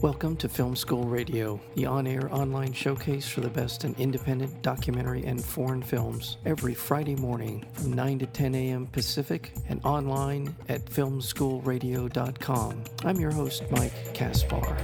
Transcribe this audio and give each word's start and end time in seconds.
Welcome 0.00 0.36
to 0.36 0.48
Film 0.48 0.76
School 0.76 1.02
Radio, 1.02 1.60
the 1.74 1.86
on 1.86 2.06
air 2.06 2.32
online 2.32 2.72
showcase 2.72 3.28
for 3.28 3.40
the 3.40 3.50
best 3.50 3.84
in 3.84 3.96
independent 3.98 4.62
documentary 4.62 5.24
and 5.24 5.44
foreign 5.44 5.82
films, 5.82 6.36
every 6.46 6.72
Friday 6.72 7.16
morning 7.16 7.66
from 7.72 7.94
9 7.94 8.20
to 8.20 8.26
10 8.26 8.54
a.m. 8.54 8.86
Pacific 8.86 9.52
and 9.68 9.84
online 9.84 10.54
at 10.68 10.84
filmschoolradio.com. 10.84 12.84
I'm 13.04 13.16
your 13.16 13.32
host, 13.32 13.64
Mike 13.72 14.14
Kaspar. 14.14 14.76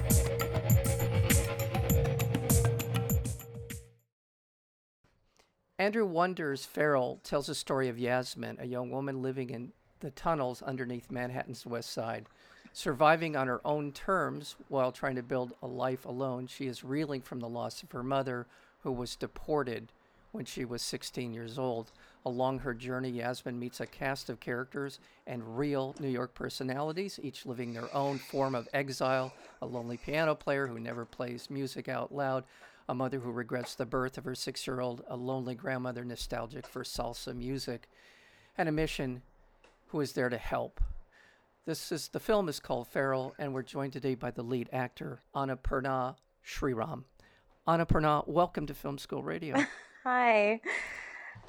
Andrew 5.78 6.06
Wonder's 6.06 6.64
Feral 6.64 7.20
tells 7.22 7.46
the 7.46 7.54
story 7.54 7.88
of 7.88 8.00
Yasmin, 8.00 8.56
a 8.58 8.66
young 8.66 8.90
woman 8.90 9.22
living 9.22 9.50
in 9.50 9.70
the 10.00 10.10
tunnels 10.10 10.60
underneath 10.60 11.12
Manhattan's 11.12 11.64
West 11.64 11.92
Side. 11.92 12.26
Surviving 12.76 13.36
on 13.36 13.46
her 13.46 13.60
own 13.64 13.92
terms 13.92 14.56
while 14.68 14.90
trying 14.90 15.14
to 15.14 15.22
build 15.22 15.54
a 15.62 15.66
life 15.66 16.04
alone, 16.04 16.48
she 16.48 16.66
is 16.66 16.82
reeling 16.82 17.22
from 17.22 17.38
the 17.38 17.48
loss 17.48 17.84
of 17.84 17.92
her 17.92 18.02
mother, 18.02 18.48
who 18.82 18.90
was 18.90 19.14
deported 19.14 19.92
when 20.32 20.44
she 20.44 20.64
was 20.64 20.82
16 20.82 21.32
years 21.32 21.56
old. 21.56 21.92
Along 22.26 22.58
her 22.58 22.74
journey, 22.74 23.10
Yasmin 23.10 23.60
meets 23.60 23.78
a 23.78 23.86
cast 23.86 24.28
of 24.28 24.40
characters 24.40 24.98
and 25.24 25.56
real 25.56 25.94
New 26.00 26.08
York 26.08 26.34
personalities, 26.34 27.20
each 27.22 27.46
living 27.46 27.72
their 27.72 27.94
own 27.94 28.18
form 28.18 28.56
of 28.56 28.68
exile. 28.74 29.32
A 29.62 29.66
lonely 29.66 29.96
piano 29.96 30.34
player 30.34 30.66
who 30.66 30.80
never 30.80 31.04
plays 31.04 31.48
music 31.48 31.88
out 31.88 32.12
loud, 32.12 32.42
a 32.88 32.94
mother 32.94 33.20
who 33.20 33.30
regrets 33.30 33.76
the 33.76 33.86
birth 33.86 34.18
of 34.18 34.24
her 34.24 34.34
six 34.34 34.66
year 34.66 34.80
old, 34.80 35.04
a 35.06 35.16
lonely 35.16 35.54
grandmother 35.54 36.04
nostalgic 36.04 36.66
for 36.66 36.82
salsa 36.82 37.36
music, 37.36 37.88
and 38.58 38.68
a 38.68 38.72
mission 38.72 39.22
who 39.86 40.00
is 40.00 40.14
there 40.14 40.28
to 40.28 40.38
help. 40.38 40.80
This 41.66 41.90
is 41.90 42.08
the 42.08 42.20
film 42.20 42.50
is 42.50 42.60
called 42.60 42.88
Feral, 42.88 43.34
and 43.38 43.54
we're 43.54 43.62
joined 43.62 43.94
today 43.94 44.14
by 44.14 44.30
the 44.30 44.42
lead 44.42 44.68
actor 44.70 45.22
Annapurna 45.34 46.14
Sriram. 46.46 47.04
Annapurna, 47.66 48.28
welcome 48.28 48.66
to 48.66 48.74
Film 48.74 48.98
School 48.98 49.22
Radio. 49.22 49.56
Hi. 50.04 50.60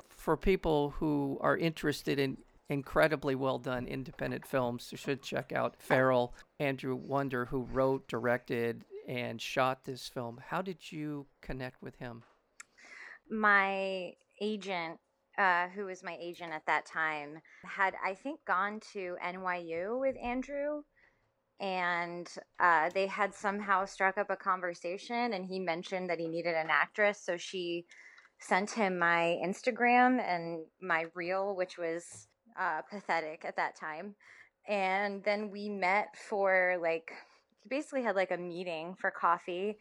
For 0.07 0.37
people 0.37 0.91
who 0.91 1.37
are 1.41 1.57
interested 1.57 2.17
in 2.17 2.37
incredibly 2.69 3.35
well 3.35 3.59
done 3.59 3.87
independent 3.87 4.47
films, 4.47 4.87
you 4.89 4.97
should 4.97 5.21
check 5.21 5.51
out 5.51 5.75
Feral. 5.79 6.33
Andrew 6.61 6.95
Wonder, 6.95 7.43
who 7.43 7.63
wrote, 7.63 8.07
directed, 8.07 8.85
and 9.09 9.41
shot 9.41 9.83
this 9.83 10.07
film. 10.07 10.39
How 10.47 10.61
did 10.61 10.93
you 10.93 11.25
connect 11.41 11.81
with 11.81 11.97
him? 11.97 12.23
My 13.29 14.13
agent 14.39 14.97
uh, 15.37 15.67
who 15.69 15.85
was 15.85 16.03
my 16.03 16.17
agent 16.19 16.53
at 16.53 16.65
that 16.67 16.85
time, 16.85 17.39
had 17.63 17.93
I 18.03 18.13
think 18.13 18.39
gone 18.45 18.79
to 18.93 19.17
NYU 19.23 19.99
with 19.99 20.15
Andrew, 20.21 20.83
and 21.59 22.29
uh, 22.59 22.89
they 22.93 23.07
had 23.07 23.33
somehow 23.33 23.85
struck 23.85 24.17
up 24.17 24.29
a 24.29 24.35
conversation, 24.35 25.33
and 25.33 25.45
he 25.45 25.59
mentioned 25.59 26.09
that 26.09 26.19
he 26.19 26.27
needed 26.27 26.55
an 26.55 26.67
actress, 26.69 27.21
so 27.23 27.37
she 27.37 27.85
sent 28.39 28.71
him 28.71 28.99
my 28.99 29.37
Instagram 29.43 30.19
and 30.21 30.65
my 30.81 31.05
reel, 31.13 31.55
which 31.55 31.77
was 31.77 32.27
uh, 32.59 32.81
pathetic 32.89 33.43
at 33.45 33.55
that 33.55 33.75
time, 33.75 34.15
and 34.67 35.23
then 35.23 35.49
we 35.51 35.69
met 35.69 36.15
for 36.15 36.77
like 36.81 37.11
basically 37.69 38.03
had 38.03 38.15
like 38.15 38.31
a 38.31 38.37
meeting 38.37 38.95
for 38.99 39.11
coffee 39.11 39.77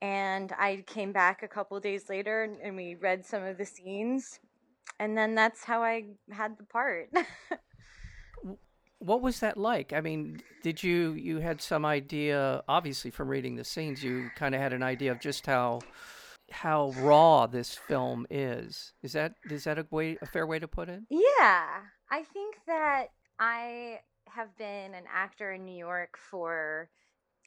and 0.00 0.52
I 0.58 0.84
came 0.86 1.12
back 1.12 1.42
a 1.42 1.48
couple 1.48 1.78
days 1.80 2.08
later 2.08 2.56
and 2.62 2.76
we 2.76 2.94
read 2.94 3.24
some 3.24 3.42
of 3.42 3.58
the 3.58 3.64
scenes 3.64 4.38
and 4.98 5.16
then 5.16 5.34
that's 5.34 5.64
how 5.64 5.82
I 5.82 6.04
had 6.30 6.58
the 6.58 6.64
part. 6.64 7.10
what 8.98 9.22
was 9.22 9.40
that 9.40 9.56
like? 9.56 9.92
I 9.92 10.00
mean, 10.00 10.42
did 10.62 10.82
you 10.82 11.12
you 11.12 11.38
had 11.38 11.60
some 11.60 11.84
idea 11.84 12.62
obviously 12.68 13.10
from 13.10 13.28
reading 13.28 13.56
the 13.56 13.64
scenes 13.64 14.02
you 14.02 14.30
kind 14.36 14.54
of 14.54 14.60
had 14.60 14.72
an 14.72 14.82
idea 14.82 15.12
of 15.12 15.20
just 15.20 15.46
how 15.46 15.80
how 16.50 16.92
raw 16.98 17.46
this 17.46 17.74
film 17.74 18.26
is. 18.30 18.92
Is 19.02 19.12
that 19.12 19.34
is 19.50 19.64
that 19.64 19.78
a 19.78 19.86
way 19.90 20.18
a 20.20 20.26
fair 20.26 20.46
way 20.46 20.58
to 20.58 20.68
put 20.68 20.88
it? 20.88 21.00
Yeah. 21.10 21.66
I 22.10 22.22
think 22.22 22.56
that 22.66 23.08
I 23.38 24.00
have 24.28 24.56
been 24.56 24.94
an 24.94 25.04
actor 25.12 25.52
in 25.52 25.64
New 25.64 25.76
York 25.76 26.18
for 26.18 26.88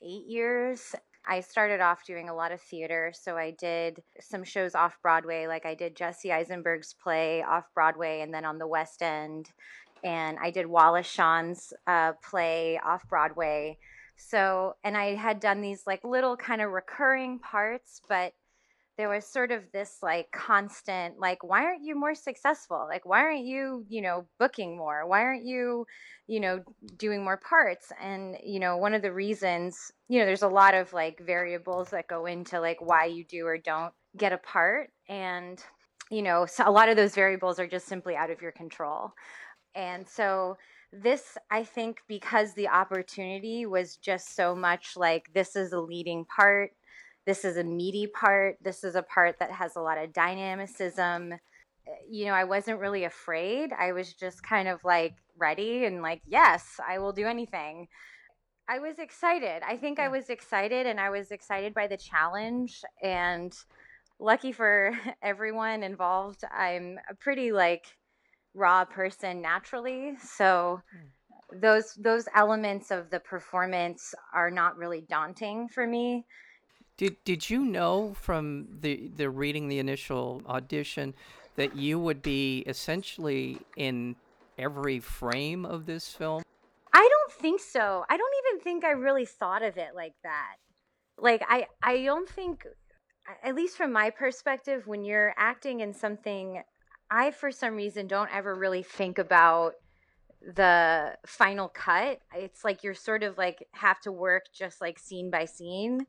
8 0.02 0.26
years 0.28 0.96
I 1.28 1.42
started 1.42 1.82
off 1.82 2.06
doing 2.06 2.30
a 2.30 2.36
lot 2.36 2.52
of 2.52 2.62
theater, 2.62 3.14
so 3.14 3.38
I 3.38 3.52
did 3.52 4.02
some 4.20 4.44
shows 4.44 4.76
off 4.76 4.98
Broadway, 5.02 5.48
like 5.48 5.66
I 5.66 5.76
did 5.76 5.96
Jesse 5.96 6.32
Eisenberg's 6.32 6.94
play 6.94 7.44
off 7.44 7.66
Broadway 7.74 8.22
and 8.22 8.34
then 8.34 8.46
on 8.46 8.58
the 8.58 8.68
West 8.68 9.02
End. 9.02 9.50
And 10.04 10.38
I 10.42 10.50
did 10.50 10.66
Wallace 10.66 11.08
Shawn's 11.08 11.74
uh, 11.86 12.14
play 12.28 12.80
off 12.84 13.08
Broadway. 13.08 13.78
So, 14.18 14.76
and 14.84 14.98
I 14.98 15.16
had 15.16 15.40
done 15.40 15.62
these 15.62 15.84
like 15.86 16.04
little 16.04 16.36
kind 16.38 16.62
of 16.62 16.72
recurring 16.72 17.40
parts, 17.40 18.02
but 18.10 18.34
there 19.02 19.10
was 19.10 19.26
sort 19.26 19.52
of 19.52 19.64
this 19.74 19.98
like 20.04 20.32
constant 20.32 21.20
like 21.20 21.44
why 21.44 21.64
aren't 21.64 21.84
you 21.84 22.00
more 22.00 22.14
successful? 22.14 22.86
Like 22.88 23.04
why 23.04 23.22
aren't 23.22 23.46
you 23.46 23.84
you 23.90 24.00
know 24.00 24.28
booking 24.38 24.78
more? 24.78 25.08
Why 25.08 25.22
aren't 25.22 25.44
you 25.44 25.88
you 26.28 26.40
know 26.40 26.60
doing 26.98 27.24
more 27.24 27.38
parts? 27.38 27.92
And 28.00 28.38
you 28.44 28.60
know 28.60 28.78
one 28.78 28.94
of 28.94 29.02
the 29.02 29.12
reasons 29.12 29.92
you 30.08 30.20
know 30.20 30.26
there's 30.28 30.44
a 30.44 30.48
lot 30.48 30.76
of 30.76 30.94
like 30.94 31.20
variables 31.20 31.90
that 31.90 32.08
go 32.08 32.28
into 32.28 32.60
like 32.60 32.78
why 32.80 33.06
you 33.06 33.26
do 33.26 33.48
or 33.48 33.58
don't 33.58 33.92
get 34.18 34.34
a 34.34 34.38
part 34.38 34.92
and 35.10 35.64
you 36.12 36.22
know 36.22 36.46
so 36.46 36.64
a 36.68 36.70
lot 36.70 36.88
of 36.88 36.96
those 36.96 37.16
variables 37.16 37.60
are 37.60 37.66
just 37.68 37.88
simply 37.88 38.16
out 38.16 38.30
of 38.30 38.40
your 38.40 38.52
control. 38.52 39.14
And 39.74 40.08
so 40.08 40.58
this 40.94 41.38
i 41.50 41.64
think 41.64 42.00
because 42.10 42.54
the 42.54 42.68
opportunity 42.68 43.66
was 43.66 43.96
just 43.96 44.36
so 44.36 44.54
much 44.54 44.98
like 44.98 45.32
this 45.34 45.56
is 45.56 45.72
a 45.72 45.80
leading 45.80 46.26
part 46.26 46.72
this 47.26 47.46
is 47.46 47.58
a 47.58 47.64
meaty 47.64 48.08
part. 48.08 48.58
This 48.62 48.84
is 48.84 48.96
a 48.96 49.04
part 49.04 49.38
that 49.40 49.52
has 49.52 49.76
a 49.76 49.82
lot 49.82 49.98
of 49.98 50.14
dynamicism. 50.14 51.34
Eh, 51.34 51.38
you 52.10 52.26
know, 52.26 52.34
I 52.34 52.44
wasn't 52.44 52.80
really 52.80 53.04
afraid. 53.04 53.72
I 53.78 53.92
was 53.92 54.14
just 54.14 54.44
kind 54.44 54.68
of 54.68 54.84
like 54.84 55.16
ready 55.38 55.86
and 55.86 56.02
like, 56.02 56.22
yes, 56.26 56.80
I 56.88 57.00
will 57.00 57.14
do 57.14 57.26
anything. 57.26 57.88
I 58.68 58.80
was 58.80 59.00
excited. 59.00 59.62
I 59.68 59.78
think 59.78 60.00
I 60.00 60.08
was 60.08 60.30
excited 60.30 60.88
and 60.88 61.00
I 61.00 61.10
was 61.10 61.32
excited 61.32 61.74
by 61.74 61.88
the 61.88 61.98
challenge 61.98 62.82
and 63.04 63.54
lucky 64.20 64.52
for 64.52 64.98
everyone 65.22 65.84
involved. 65.84 66.44
I'm 66.52 66.98
a 67.10 67.16
pretty 67.16 67.52
like 67.52 67.86
raw 68.54 68.86
person 68.86 69.42
naturally. 69.42 70.14
So 70.24 70.82
hmm. 70.92 71.60
those 71.60 71.94
those 71.96 72.28
elements 72.36 72.92
of 72.92 73.10
the 73.10 73.20
performance 73.20 74.14
are 74.34 74.52
not 74.52 74.78
really 74.78 75.02
daunting 75.02 75.68
for 75.68 75.86
me. 75.86 76.26
Did 77.02 77.18
did 77.24 77.50
you 77.50 77.66
know 77.66 78.14
from 78.14 78.68
the 78.82 79.10
the 79.16 79.28
reading 79.32 79.70
the 79.70 79.80
initial 79.80 80.44
audition 80.48 81.16
that 81.56 81.76
you 81.76 81.98
would 81.98 82.22
be 82.22 82.60
essentially 82.68 83.58
in 83.76 84.16
every 84.60 85.00
frame 85.00 85.66
of 85.66 85.88
this 85.88 86.10
film? 86.10 86.44
I 86.94 87.10
don't 87.12 87.42
think 87.42 87.60
so. 87.60 88.06
I 88.08 88.18
don't 88.18 88.34
even 88.46 88.64
think 88.64 88.86
I 88.86 88.92
really 88.92 89.26
thought 89.26 89.64
of 89.64 89.78
it 89.78 89.96
like 89.96 90.14
that. 90.22 90.58
Like 91.18 91.42
I 91.50 91.66
I 91.82 92.04
don't 92.04 92.30
think 92.30 92.68
at 93.44 93.56
least 93.56 93.78
from 93.78 93.92
my 93.92 94.12
perspective 94.12 94.86
when 94.86 95.04
you're 95.04 95.34
acting 95.38 95.80
in 95.80 95.96
something 95.96 96.62
I 97.10 97.32
for 97.32 97.50
some 97.50 97.74
reason 97.74 98.06
don't 98.06 98.30
ever 98.32 98.54
really 98.54 98.84
think 98.84 99.18
about 99.18 99.74
the 100.56 101.18
final 101.26 101.68
cut. 101.68 102.20
It's 102.36 102.64
like 102.64 102.84
you're 102.84 102.94
sort 102.94 103.24
of 103.24 103.40
like 103.40 103.68
have 103.72 104.00
to 104.02 104.12
work 104.12 104.44
just 104.54 104.82
like 104.82 105.00
scene 105.00 105.32
by 105.32 105.46
scene. 105.46 106.06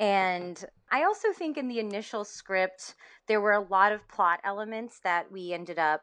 And 0.00 0.64
I 0.90 1.04
also 1.04 1.28
think 1.32 1.58
in 1.58 1.68
the 1.68 1.78
initial 1.78 2.24
script, 2.24 2.94
there 3.28 3.40
were 3.40 3.52
a 3.52 3.60
lot 3.60 3.92
of 3.92 4.08
plot 4.08 4.40
elements 4.44 4.98
that 5.04 5.30
we 5.30 5.52
ended 5.52 5.78
up 5.78 6.00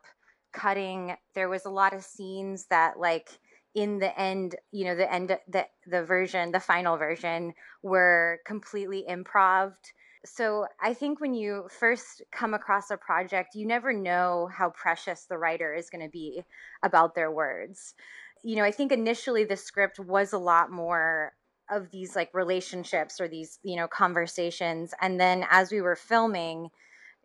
cutting. 0.53 1.15
There 1.33 1.49
was 1.49 1.65
a 1.65 1.71
lot 1.71 1.93
of 1.93 2.03
scenes 2.03 2.67
that, 2.69 2.99
like, 2.99 3.27
in 3.73 3.97
the 3.97 4.17
end, 4.17 4.55
you 4.71 4.85
know, 4.85 4.95
the 4.95 5.11
end, 5.11 5.35
the, 5.47 5.65
the 5.87 6.03
version, 6.03 6.51
the 6.51 6.59
final 6.59 6.95
version, 6.95 7.53
were 7.81 8.39
completely 8.45 9.03
improved. 9.07 9.93
So 10.25 10.67
I 10.81 10.93
think 10.93 11.19
when 11.19 11.33
you 11.33 11.67
first 11.69 12.21
come 12.31 12.53
across 12.53 12.91
a 12.91 12.97
project, 12.97 13.55
you 13.55 13.65
never 13.65 13.93
know 13.93 14.47
how 14.51 14.69
precious 14.69 15.25
the 15.25 15.37
writer 15.37 15.73
is 15.73 15.89
going 15.89 16.03
to 16.03 16.09
be 16.09 16.43
about 16.83 17.15
their 17.15 17.31
words. 17.31 17.95
You 18.43 18.57
know, 18.57 18.63
I 18.63 18.71
think 18.71 18.91
initially 18.91 19.43
the 19.43 19.57
script 19.57 19.99
was 19.99 20.33
a 20.33 20.37
lot 20.37 20.71
more 20.71 21.33
of 21.69 21.91
these 21.91 22.15
like 22.15 22.29
relationships 22.33 23.19
or 23.19 23.27
these 23.27 23.59
you 23.63 23.75
know 23.75 23.87
conversations. 23.87 24.93
And 25.01 25.19
then 25.19 25.45
as 25.49 25.71
we 25.71 25.81
were 25.81 25.95
filming 25.95 26.69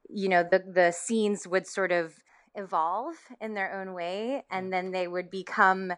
you 0.08 0.28
know 0.28 0.42
the 0.42 0.62
the 0.72 0.92
scenes 0.92 1.46
would 1.46 1.66
sort 1.66 1.92
of 1.92 2.14
evolve 2.54 3.14
in 3.40 3.54
their 3.54 3.80
own 3.80 3.94
way 3.94 4.44
and 4.50 4.70
then 4.72 4.90
they 4.90 5.08
would 5.08 5.30
become 5.30 5.92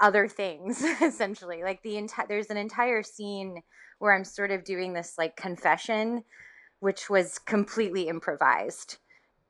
other 0.00 0.28
things 0.28 0.82
essentially. 1.02 1.62
Like 1.62 1.82
the 1.82 1.96
entire 1.96 2.26
there's 2.26 2.50
an 2.50 2.56
entire 2.56 3.02
scene 3.02 3.62
where 3.98 4.14
i'm 4.14 4.24
sort 4.24 4.50
of 4.50 4.64
doing 4.64 4.92
this 4.92 5.14
like 5.16 5.36
confession 5.36 6.24
which 6.80 7.08
was 7.08 7.38
completely 7.38 8.08
improvised. 8.08 8.98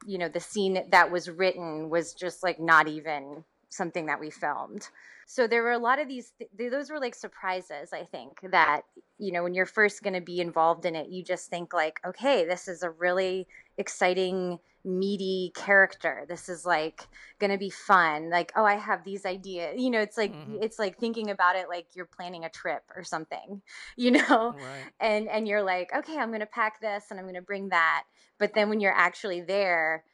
You 0.07 0.19
know 0.19 0.29
the 0.29 0.41
scene 0.41 0.85
that 0.91 1.11
was 1.11 1.31
written 1.31 1.89
was 1.91 2.13
just 2.13 2.43
like 2.43 2.61
not 2.61 2.89
even 2.89 3.45
something 3.73 4.07
that 4.07 4.21
we 4.21 4.31
filmed. 4.31 4.89
So 5.27 5.47
there 5.47 5.63
were 5.63 5.73
a 5.73 5.79
lot 5.79 5.99
of 5.99 6.09
these, 6.09 6.33
th- 6.39 6.71
those 6.71 6.91
were 6.91 7.01
like 7.01 7.15
surprises, 7.15 7.91
I 7.93 8.05
think, 8.05 8.41
that, 8.51 8.83
you 9.19 9.33
know, 9.33 9.43
when 9.43 9.55
you're 9.55 9.67
first 9.67 10.03
going 10.03 10.15
to 10.15 10.21
be 10.21 10.41
involved 10.41 10.85
in 10.85 10.95
it, 10.95 11.09
you 11.09 11.25
just 11.25 11.49
think, 11.49 11.73
like, 11.73 12.01
okay, 12.07 12.45
this 12.45 12.69
is 12.69 12.83
a 12.83 12.91
really 12.91 13.47
exciting, 13.79 14.59
meaty 14.85 15.53
character. 15.55 16.25
This 16.29 16.49
is 16.49 16.67
like 16.67 17.07
going 17.39 17.53
to 17.53 17.59
be 17.59 17.71
fun. 17.71 18.31
Like, 18.31 18.53
oh, 18.57 18.65
I 18.65 18.75
have 18.75 19.05
these 19.05 19.25
ideas. 19.25 19.81
You 19.81 19.91
know, 19.91 20.01
it's 20.01 20.19
like, 20.19 20.35
mm-hmm. 20.35 20.57
it's 20.61 20.79
like 20.79 20.99
thinking 20.99 21.31
about 21.31 21.57
it 21.57 21.69
like 21.69 21.87
you're 21.95 22.05
planning 22.05 22.45
a 22.45 22.51
trip 22.51 22.83
or 22.95 23.05
something, 23.05 23.63
you 23.97 24.11
know? 24.11 24.55
Right. 24.57 24.93
And, 25.01 25.29
and 25.29 25.47
you're 25.49 25.63
like, 25.63 25.91
okay, 25.97 26.19
I'm 26.19 26.29
going 26.29 26.41
to 26.41 26.47
pack 26.47 26.81
this 26.81 27.05
and 27.11 27.19
I'm 27.19 27.27
going 27.27 27.37
to 27.37 27.43
bring 27.43 27.69
that. 27.71 28.05
But 28.39 28.55
then 28.55 28.69
when 28.69 28.81
you're 28.81 28.93
actually 28.93 29.41
there, 29.41 30.05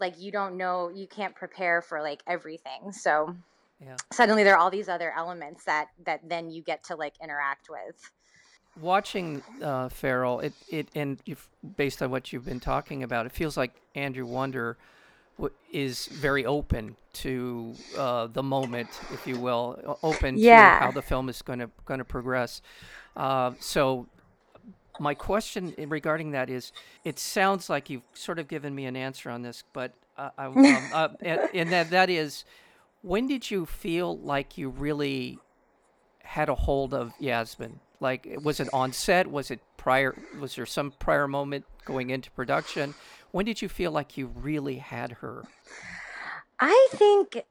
like 0.00 0.20
you 0.20 0.32
don't 0.32 0.56
know 0.56 0.88
you 0.88 1.06
can't 1.06 1.34
prepare 1.34 1.82
for 1.82 2.02
like 2.02 2.22
everything 2.26 2.92
so 2.92 3.34
yeah. 3.80 3.96
suddenly 4.12 4.44
there 4.44 4.54
are 4.54 4.58
all 4.58 4.70
these 4.70 4.88
other 4.88 5.12
elements 5.16 5.64
that 5.64 5.88
that 6.04 6.20
then 6.28 6.50
you 6.50 6.62
get 6.62 6.82
to 6.84 6.96
like 6.96 7.14
interact 7.22 7.68
with 7.70 8.10
watching 8.78 9.42
uh, 9.62 9.88
Feral, 9.88 10.40
it 10.40 10.52
it 10.68 10.88
and 10.94 11.20
based 11.76 12.02
on 12.02 12.10
what 12.10 12.32
you've 12.32 12.44
been 12.44 12.60
talking 12.60 13.02
about, 13.02 13.26
it 13.26 13.32
feels 13.32 13.56
like 13.56 13.72
Andrew 13.94 14.26
Wonder 14.26 14.76
w- 15.36 15.54
is 15.72 16.06
very 16.06 16.44
open 16.44 16.96
to 17.12 17.74
uh, 17.98 18.26
the 18.28 18.42
moment, 18.42 18.88
if 19.12 19.26
you 19.26 19.38
will, 19.38 19.98
open 20.02 20.38
yeah. 20.38 20.78
to 20.78 20.84
how 20.84 20.90
the 20.90 21.02
film 21.02 21.28
is 21.28 21.42
going 21.42 21.58
to 21.58 21.70
going 21.84 21.98
to 21.98 22.04
progress. 22.04 22.62
Uh, 23.16 23.52
so 23.58 24.06
my 25.00 25.14
question 25.14 25.74
regarding 25.88 26.32
that 26.32 26.50
is 26.50 26.72
it 27.04 27.18
sounds 27.18 27.70
like 27.70 27.90
you've 27.90 28.02
sort 28.12 28.38
of 28.38 28.46
given 28.46 28.74
me 28.74 28.84
an 28.84 28.96
answer 28.96 29.30
on 29.30 29.42
this 29.42 29.64
but 29.72 29.94
uh, 30.16 30.30
I, 30.36 30.46
um, 30.46 30.56
uh, 30.92 31.08
and, 31.20 31.40
and, 31.54 31.72
that 31.72 31.90
that 31.90 32.10
is 32.10 32.44
when 33.02 33.26
did 33.26 33.50
you 33.50 33.66
feel 33.66 34.18
like 34.18 34.58
you 34.58 34.68
really 34.68 35.38
had 36.22 36.48
a 36.48 36.54
hold 36.54 36.94
of 36.94 37.12
Yasmin? 37.18 37.80
Like 37.98 38.28
was 38.42 38.60
it 38.60 38.68
on 38.72 38.92
set? 38.92 39.26
Was 39.26 39.50
it 39.50 39.60
prior 39.76 40.16
was 40.38 40.54
there 40.54 40.66
some 40.66 40.92
prior 40.92 41.26
moment 41.26 41.64
going 41.84 42.10
into 42.10 42.30
production? 42.30 42.94
When 43.30 43.46
did 43.46 43.62
you 43.62 43.68
feel 43.68 43.92
like 43.92 44.16
you 44.16 44.26
really 44.26 44.76
had 44.76 45.12
her? 45.12 45.44
I 46.58 46.88
think 46.92 47.42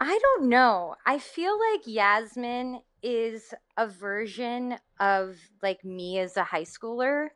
I 0.00 0.18
don't 0.18 0.48
know. 0.48 0.96
I 1.06 1.18
feel 1.18 1.58
like 1.72 1.86
Yasmin 1.86 2.80
is 3.02 3.54
a 3.76 3.86
version 3.86 4.76
of 5.00 5.36
like 5.62 5.84
me 5.84 6.18
as 6.18 6.36
a 6.36 6.44
high 6.44 6.64
schooler 6.64 7.28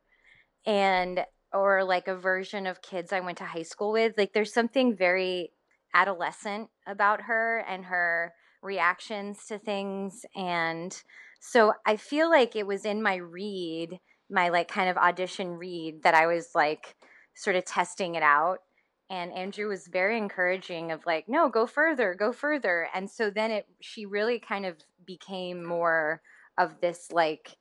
and 0.67 1.25
or 1.53 1.85
like 1.85 2.09
a 2.09 2.17
version 2.17 2.67
of 2.67 2.83
kids 2.83 3.13
I 3.13 3.21
went 3.21 3.39
to 3.39 3.45
high 3.45 3.63
school 3.63 3.93
with. 3.93 4.15
Like 4.17 4.33
there's 4.33 4.53
something 4.53 4.97
very 4.97 5.51
adolescent 5.95 6.69
about 6.87 7.23
her 7.23 7.65
and 7.69 7.85
her 7.87 8.35
reactions 8.63 9.47
to 9.47 9.59
things 9.59 10.25
and 10.35 11.03
so 11.41 11.75
I 11.87 11.97
feel 11.97 12.29
like 12.29 12.57
it 12.57 12.67
was 12.67 12.85
in 12.85 13.03
my 13.03 13.17
read, 13.17 14.01
my 14.29 14.49
like 14.49 14.69
kind 14.69 14.91
of 14.91 14.97
audition 14.97 15.51
read 15.53 16.03
that 16.03 16.15
I 16.15 16.27
was 16.27 16.51
like 16.55 16.97
sort 17.35 17.57
of 17.57 17.65
testing 17.65 18.15
it 18.15 18.23
out 18.23 18.59
and 19.09 19.33
Andrew 19.33 19.69
was 19.69 19.87
very 19.87 20.19
encouraging 20.19 20.91
of 20.91 21.05
like 21.07 21.29
no 21.29 21.49
go 21.49 21.67
further 21.67 22.15
go 22.15 22.33
further. 22.33 22.89
And 22.95 23.11
so 23.11 23.31
then 23.31 23.51
it 23.51 23.67
she 23.81 24.07
really 24.07 24.39
kind 24.39 24.67
of 24.67 24.77
became 25.05 25.65
more 25.65 26.21
of 26.59 26.81
this 26.81 27.13
like 27.13 27.57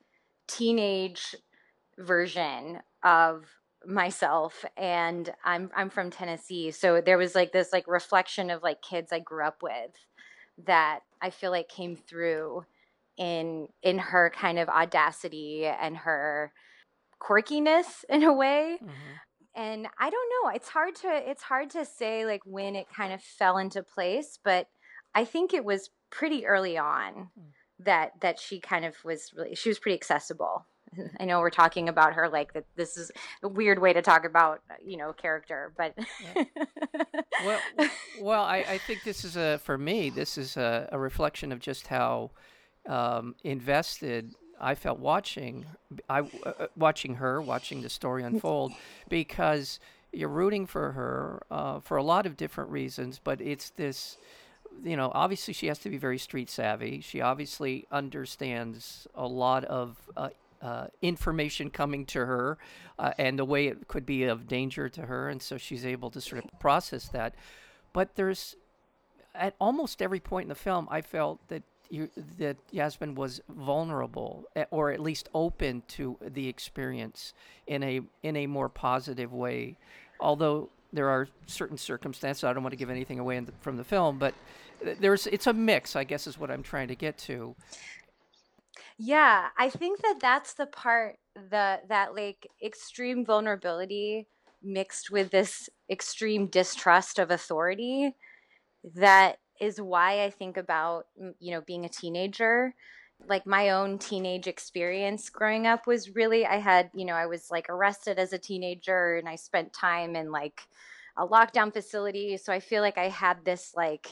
teenage 0.47 1.35
version 1.97 2.79
of 3.03 3.45
myself 3.85 4.65
and 4.77 5.31
I'm 5.43 5.69
I'm 5.75 5.89
from 5.91 6.09
Tennessee 6.09 6.71
so 6.71 7.01
there 7.01 7.19
was 7.19 7.35
like 7.35 7.51
this 7.51 7.71
like 7.71 7.87
reflection 7.87 8.49
of 8.49 8.63
like 8.63 8.81
kids 8.81 9.11
I 9.11 9.19
grew 9.19 9.45
up 9.45 9.61
with 9.61 9.91
that 10.65 11.01
I 11.21 11.29
feel 11.29 11.51
like 11.51 11.69
came 11.69 11.95
through 11.95 12.65
in 13.17 13.67
in 13.83 13.99
her 13.99 14.31
kind 14.35 14.57
of 14.57 14.69
audacity 14.69 15.65
and 15.65 15.97
her 15.97 16.51
quirkiness 17.21 18.03
in 18.09 18.23
a 18.23 18.33
way. 18.33 18.79
Mm-hmm 18.81 19.13
and 19.55 19.87
I 19.99 20.09
don't 20.09 20.29
know. 20.43 20.51
It's 20.51 20.69
hard 20.69 20.95
to 20.97 21.07
it's 21.07 21.43
hard 21.43 21.69
to 21.71 21.85
say 21.85 22.25
like 22.25 22.41
when 22.45 22.75
it 22.75 22.87
kind 22.95 23.13
of 23.13 23.21
fell 23.21 23.57
into 23.57 23.83
place, 23.83 24.37
but 24.43 24.67
I 25.13 25.25
think 25.25 25.53
it 25.53 25.63
was 25.63 25.89
pretty 26.09 26.45
early 26.45 26.77
on 26.77 27.29
mm. 27.39 27.43
that 27.79 28.11
that 28.21 28.39
she 28.39 28.59
kind 28.59 28.85
of 28.85 28.95
was 29.03 29.31
really 29.35 29.55
she 29.55 29.69
was 29.69 29.79
pretty 29.79 29.95
accessible. 29.95 30.65
I 31.19 31.25
know 31.25 31.39
we're 31.39 31.49
talking 31.49 31.89
about 31.89 32.13
her 32.13 32.29
like 32.29 32.53
that. 32.53 32.65
This 32.75 32.97
is 32.97 33.11
a 33.43 33.47
weird 33.47 33.79
way 33.79 33.93
to 33.93 34.01
talk 34.01 34.25
about 34.25 34.61
you 34.83 34.97
know 34.97 35.13
character, 35.13 35.73
but 35.77 35.93
yeah. 36.35 36.43
well, 37.45 37.59
well, 38.21 38.43
I, 38.43 38.57
I 38.57 38.77
think 38.79 39.03
this 39.03 39.23
is 39.23 39.37
a 39.37 39.59
for 39.59 39.77
me 39.77 40.09
this 40.09 40.37
is 40.37 40.57
a, 40.57 40.89
a 40.91 40.99
reflection 40.99 41.51
of 41.51 41.59
just 41.59 41.87
how 41.87 42.31
um, 42.87 43.35
invested 43.43 44.33
I 44.59 44.75
felt 44.75 44.99
watching 44.99 45.65
I 46.09 46.19
uh, 46.21 46.23
uh, 46.45 46.67
watching 46.75 47.15
her, 47.15 47.41
watching 47.41 47.81
the 47.81 47.89
story 47.89 48.23
unfold, 48.23 48.73
because 49.09 49.79
you're 50.11 50.29
rooting 50.29 50.65
for 50.65 50.91
her 50.93 51.43
uh, 51.51 51.79
for 51.79 51.97
a 51.97 52.03
lot 52.03 52.25
of 52.25 52.37
different 52.37 52.69
reasons. 52.69 53.19
But 53.23 53.41
it's 53.41 53.71
this, 53.71 54.17
you 54.83 54.95
know, 54.95 55.11
obviously 55.13 55.53
she 55.53 55.67
has 55.67 55.79
to 55.79 55.89
be 55.89 55.97
very 55.97 56.17
street 56.17 56.49
savvy. 56.49 57.01
She 57.01 57.21
obviously 57.21 57.87
understands 57.91 59.07
a 59.15 59.27
lot 59.27 59.63
of. 59.65 59.97
Uh, 60.15 60.29
uh, 60.61 60.87
information 61.03 61.69
coming 61.69 62.05
to 62.05 62.25
her 62.25 62.57
uh, 62.97 63.11
and 63.19 63.37
the 63.37 63.45
way 63.45 63.67
it 63.67 63.87
could 63.87 64.05
be 64.05 64.23
of 64.23 64.47
danger 64.47 64.89
to 64.89 65.01
her, 65.01 65.29
and 65.29 65.39
so 65.39 65.57
she's 65.57 65.85
able 65.85 66.09
to 66.09 66.19
sort 66.19 66.43
of 66.43 66.59
process 66.59 67.07
that. 67.09 67.35
But 67.93 68.15
there's 68.15 68.55
at 69.35 69.53
almost 69.59 70.01
every 70.01 70.19
point 70.19 70.45
in 70.45 70.49
the 70.49 70.55
film, 70.55 70.87
I 70.89 71.01
felt 71.01 71.45
that 71.49 71.63
you, 71.89 72.09
that 72.37 72.57
Yasmin 72.71 73.15
was 73.15 73.41
vulnerable 73.49 74.45
eh, 74.55 74.65
or 74.71 74.91
at 74.91 74.99
least 74.99 75.29
open 75.33 75.83
to 75.89 76.17
the 76.21 76.47
experience 76.47 77.33
in 77.67 77.83
a 77.83 78.01
in 78.23 78.35
a 78.35 78.47
more 78.47 78.69
positive 78.69 79.33
way. 79.33 79.77
Although 80.19 80.69
there 80.93 81.09
are 81.09 81.27
certain 81.45 81.77
circumstances, 81.77 82.43
I 82.43 82.53
don't 82.53 82.63
want 82.63 82.73
to 82.73 82.77
give 82.77 82.89
anything 82.89 83.19
away 83.19 83.39
the, 83.39 83.51
from 83.61 83.77
the 83.77 83.83
film, 83.83 84.17
but 84.17 84.33
there's 84.99 85.27
it's 85.27 85.47
a 85.47 85.53
mix, 85.53 85.95
I 85.95 86.03
guess, 86.03 86.27
is 86.27 86.39
what 86.39 86.51
I'm 86.51 86.63
trying 86.63 86.87
to 86.87 86.95
get 86.95 87.17
to. 87.19 87.55
Yeah, 88.97 89.49
I 89.57 89.69
think 89.69 90.01
that 90.01 90.19
that's 90.21 90.53
the 90.53 90.67
part 90.67 91.17
the 91.35 91.81
that 91.89 92.15
like 92.15 92.47
extreme 92.63 93.25
vulnerability 93.25 94.27
mixed 94.63 95.11
with 95.11 95.31
this 95.31 95.69
extreme 95.89 96.47
distrust 96.47 97.19
of 97.19 97.29
authority 97.29 98.15
that 98.95 99.37
is 99.59 99.79
why 99.79 100.23
I 100.23 100.29
think 100.29 100.57
about, 100.57 101.07
you 101.39 101.51
know, 101.51 101.61
being 101.61 101.85
a 101.85 101.89
teenager. 101.89 102.73
Like 103.27 103.47
my 103.47 103.69
own 103.69 103.97
teenage 103.97 104.47
experience 104.47 105.29
growing 105.29 105.67
up 105.67 105.87
was 105.87 106.15
really, 106.15 106.45
I 106.45 106.57
had, 106.57 106.89
you 106.93 107.05
know, 107.05 107.13
I 107.13 107.27
was 107.27 107.49
like 107.49 107.69
arrested 107.69 108.19
as 108.19 108.33
a 108.33 108.37
teenager 108.37 109.15
and 109.15 109.27
I 109.27 109.35
spent 109.35 109.71
time 109.73 110.15
in 110.15 110.31
like 110.31 110.61
a 111.17 111.25
lockdown 111.25 111.71
facility. 111.71 112.37
So 112.37 112.51
I 112.51 112.59
feel 112.59 112.81
like 112.81 112.97
I 112.97 113.07
had 113.07 113.45
this 113.45 113.73
like 113.75 114.07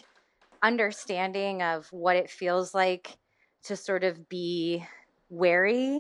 understanding 0.61 1.61
of 1.61 1.87
what 1.91 2.15
it 2.15 2.29
feels 2.29 2.73
like 2.73 3.17
to 3.63 3.75
sort 3.75 4.03
of 4.05 4.29
be 4.29 4.85
wary 5.29 5.99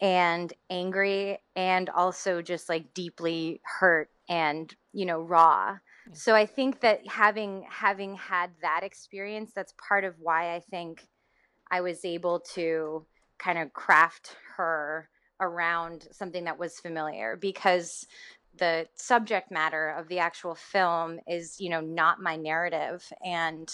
and 0.00 0.52
angry 0.68 1.38
and 1.54 1.88
also 1.90 2.42
just 2.42 2.68
like 2.68 2.92
deeply 2.92 3.60
hurt 3.62 4.10
and, 4.28 4.74
you 4.92 5.06
know, 5.06 5.20
raw 5.20 5.76
so 6.12 6.34
I 6.34 6.46
think 6.46 6.80
that 6.80 7.06
having 7.06 7.66
having 7.68 8.14
had 8.14 8.50
that 8.62 8.82
experience, 8.82 9.52
that's 9.54 9.74
part 9.88 10.04
of 10.04 10.14
why 10.18 10.54
I 10.54 10.60
think 10.60 11.06
I 11.70 11.80
was 11.80 12.04
able 12.04 12.40
to 12.54 13.06
kind 13.38 13.58
of 13.58 13.72
craft 13.72 14.36
her 14.56 15.08
around 15.40 16.06
something 16.12 16.44
that 16.44 16.58
was 16.58 16.78
familiar 16.78 17.36
because 17.36 18.06
the 18.58 18.86
subject 18.94 19.50
matter 19.50 19.88
of 19.88 20.08
the 20.08 20.18
actual 20.18 20.54
film 20.54 21.18
is, 21.26 21.56
you 21.58 21.70
know, 21.70 21.80
not 21.80 22.20
my 22.20 22.36
narrative. 22.36 23.10
And 23.24 23.68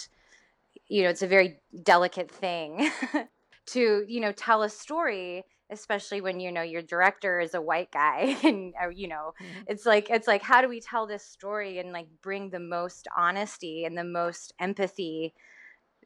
you 0.87 1.02
know, 1.02 1.11
it's 1.11 1.23
a 1.23 1.26
very 1.26 1.59
delicate 1.83 2.30
thing 2.30 2.90
to, 3.66 4.04
you 4.07 4.21
know, 4.21 4.33
tell 4.33 4.62
a 4.62 4.68
story 4.68 5.45
especially 5.71 6.21
when 6.21 6.41
you 6.41 6.51
know 6.51 6.63
your 6.63 6.83
director 6.83 7.41
is 7.41 7.55
a 7.55 7.61
white 7.61 7.91
guy 7.93 8.37
and 8.45 8.75
uh, 8.83 8.89
you 8.89 9.09
know 9.09 9.33
mm-hmm. 9.41 9.63
it's 9.67 9.87
like 9.87 10.11
it's 10.11 10.27
like 10.27 10.43
how 10.43 10.61
do 10.61 10.69
we 10.69 10.81
tell 10.81 11.07
this 11.07 11.25
story 11.25 11.79
and 11.79 11.93
like 11.93 12.09
bring 12.23 12.51
the 12.51 12.61
most 12.61 13.07
honesty 13.17 13.85
and 13.85 13.97
the 13.97 14.05
most 14.05 14.53
empathy 14.61 15.35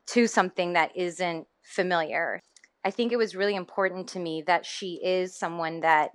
to 0.06 0.26
something 0.26 0.72
that 0.72 0.90
isn't 0.96 1.46
familiar 1.62 2.40
i 2.84 2.90
think 2.90 3.12
it 3.12 3.18
was 3.18 3.36
really 3.36 3.54
important 3.54 4.08
to 4.08 4.18
me 4.18 4.42
that 4.46 4.66
she 4.66 5.00
is 5.02 5.36
someone 5.36 5.80
that 5.80 6.10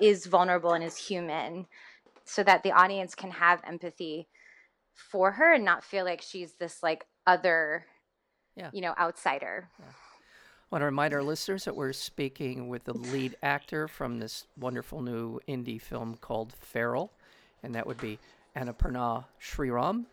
is 0.00 0.26
vulnerable 0.26 0.72
and 0.72 0.84
is 0.84 0.96
human 0.96 1.66
so 2.24 2.42
that 2.42 2.62
the 2.62 2.72
audience 2.72 3.14
can 3.14 3.30
have 3.30 3.60
empathy 3.66 4.28
for 4.94 5.32
her 5.32 5.54
and 5.54 5.64
not 5.64 5.82
feel 5.82 6.04
like 6.04 6.22
she's 6.22 6.54
this 6.54 6.82
like 6.82 7.04
other 7.26 7.84
yeah. 8.56 8.70
you 8.72 8.80
know 8.80 8.94
outsider 8.98 9.68
yeah 9.78 9.86
want 10.70 10.82
to 10.82 10.86
remind 10.86 11.12
our 11.12 11.22
listeners 11.22 11.64
that 11.64 11.74
we're 11.74 11.92
speaking 11.92 12.68
with 12.68 12.84
the 12.84 12.94
lead 12.94 13.36
actor 13.42 13.88
from 13.88 14.20
this 14.20 14.46
wonderful 14.56 15.02
new 15.02 15.40
indie 15.48 15.80
film 15.80 16.16
called 16.20 16.54
Feral, 16.60 17.10
and 17.62 17.74
that 17.74 17.86
would 17.86 17.98
be 17.98 18.18
Annapurna 18.56 19.24
Sriram. 19.40 20.04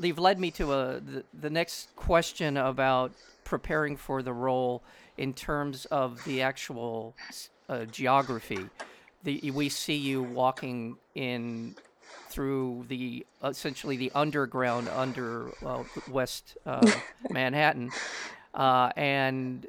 you've 0.00 0.18
led 0.18 0.38
me 0.38 0.50
to 0.50 0.72
a 0.72 1.00
the, 1.00 1.24
the 1.40 1.48
next 1.48 1.94
question 1.96 2.58
about 2.58 3.12
preparing 3.44 3.96
for 3.96 4.22
the 4.22 4.32
role 4.34 4.82
in 5.16 5.32
terms 5.32 5.86
of 5.86 6.22
the 6.24 6.42
actual 6.42 7.14
uh, 7.70 7.86
geography. 7.86 8.68
The, 9.24 9.50
we 9.50 9.70
see 9.70 9.96
you 9.96 10.22
walking 10.22 10.96
in 11.14 11.74
through 12.28 12.84
the 12.88 13.24
essentially 13.42 13.96
the 13.96 14.12
underground 14.14 14.88
under 14.90 15.50
uh, 15.64 15.84
West 16.10 16.58
uh, 16.66 16.86
Manhattan, 17.30 17.90
uh, 18.54 18.90
and 18.94 19.66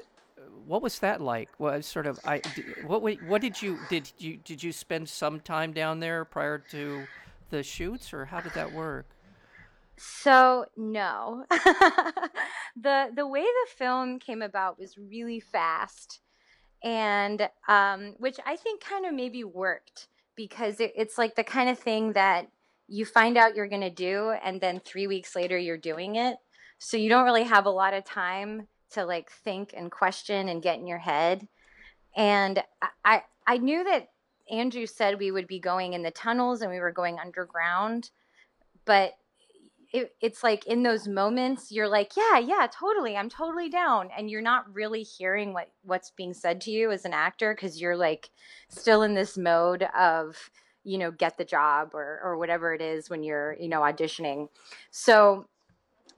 what 0.68 0.82
was 0.82 0.98
that 0.98 1.22
like? 1.22 1.48
What 1.56 1.82
sort 1.84 2.06
of 2.06 2.20
I 2.24 2.42
what 2.86 3.02
what 3.02 3.40
did 3.40 3.60
you 3.60 3.78
did 3.88 4.12
you 4.18 4.36
did 4.36 4.62
you 4.62 4.70
spend 4.70 5.08
some 5.08 5.40
time 5.40 5.72
down 5.72 5.98
there 5.98 6.26
prior 6.26 6.58
to 6.70 7.04
the 7.48 7.62
shoots, 7.62 8.12
or 8.12 8.26
how 8.26 8.40
did 8.40 8.52
that 8.52 8.72
work? 8.72 9.06
So 9.96 10.66
no, 10.76 11.46
the 11.50 13.10
the 13.14 13.26
way 13.26 13.42
the 13.42 13.76
film 13.76 14.18
came 14.18 14.42
about 14.42 14.78
was 14.78 14.98
really 14.98 15.40
fast, 15.40 16.20
and 16.84 17.48
um, 17.66 18.14
which 18.18 18.38
I 18.44 18.56
think 18.56 18.84
kind 18.84 19.06
of 19.06 19.14
maybe 19.14 19.44
worked 19.44 20.08
because 20.36 20.80
it, 20.80 20.92
it's 20.94 21.16
like 21.16 21.34
the 21.34 21.44
kind 21.44 21.70
of 21.70 21.78
thing 21.78 22.12
that 22.12 22.46
you 22.88 23.06
find 23.06 23.38
out 23.38 23.56
you're 23.56 23.68
to 23.68 23.90
do, 23.90 24.34
and 24.44 24.60
then 24.60 24.80
three 24.80 25.06
weeks 25.06 25.34
later 25.34 25.56
you're 25.56 25.78
doing 25.78 26.16
it. 26.16 26.36
So 26.78 26.98
you 26.98 27.08
don't 27.08 27.24
really 27.24 27.44
have 27.44 27.64
a 27.64 27.70
lot 27.70 27.94
of 27.94 28.04
time 28.04 28.68
to 28.92 29.04
like 29.04 29.30
think 29.30 29.74
and 29.76 29.90
question 29.90 30.48
and 30.48 30.62
get 30.62 30.78
in 30.78 30.86
your 30.86 30.98
head. 30.98 31.48
And 32.16 32.62
I 33.04 33.22
I 33.46 33.58
knew 33.58 33.84
that 33.84 34.10
Andrew 34.50 34.86
said 34.86 35.18
we 35.18 35.30
would 35.30 35.46
be 35.46 35.60
going 35.60 35.92
in 35.92 36.02
the 36.02 36.10
tunnels 36.10 36.62
and 36.62 36.70
we 36.70 36.80
were 36.80 36.92
going 36.92 37.18
underground, 37.18 38.10
but 38.84 39.14
it, 39.92 40.14
it's 40.20 40.44
like 40.44 40.66
in 40.66 40.82
those 40.82 41.08
moments 41.08 41.72
you're 41.72 41.88
like 41.88 42.12
yeah 42.16 42.38
yeah 42.38 42.66
totally 42.70 43.16
i'm 43.16 43.30
totally 43.30 43.70
down 43.70 44.10
and 44.16 44.30
you're 44.30 44.42
not 44.42 44.72
really 44.74 45.02
hearing 45.02 45.52
what 45.54 45.70
what's 45.82 46.10
being 46.10 46.34
said 46.34 46.60
to 46.60 46.70
you 46.70 46.90
as 46.90 47.04
an 47.04 47.14
actor 47.14 47.54
because 47.54 47.80
you're 47.80 47.96
like 47.96 48.30
still 48.68 49.02
in 49.02 49.14
this 49.14 49.38
mode 49.38 49.84
of 49.98 50.50
you 50.84 50.98
know 50.98 51.10
get 51.10 51.38
the 51.38 51.44
job 51.44 51.94
or 51.94 52.20
or 52.22 52.36
whatever 52.36 52.74
it 52.74 52.82
is 52.82 53.08
when 53.08 53.22
you're 53.22 53.56
you 53.58 53.68
know 53.68 53.80
auditioning 53.80 54.48
so 54.90 55.46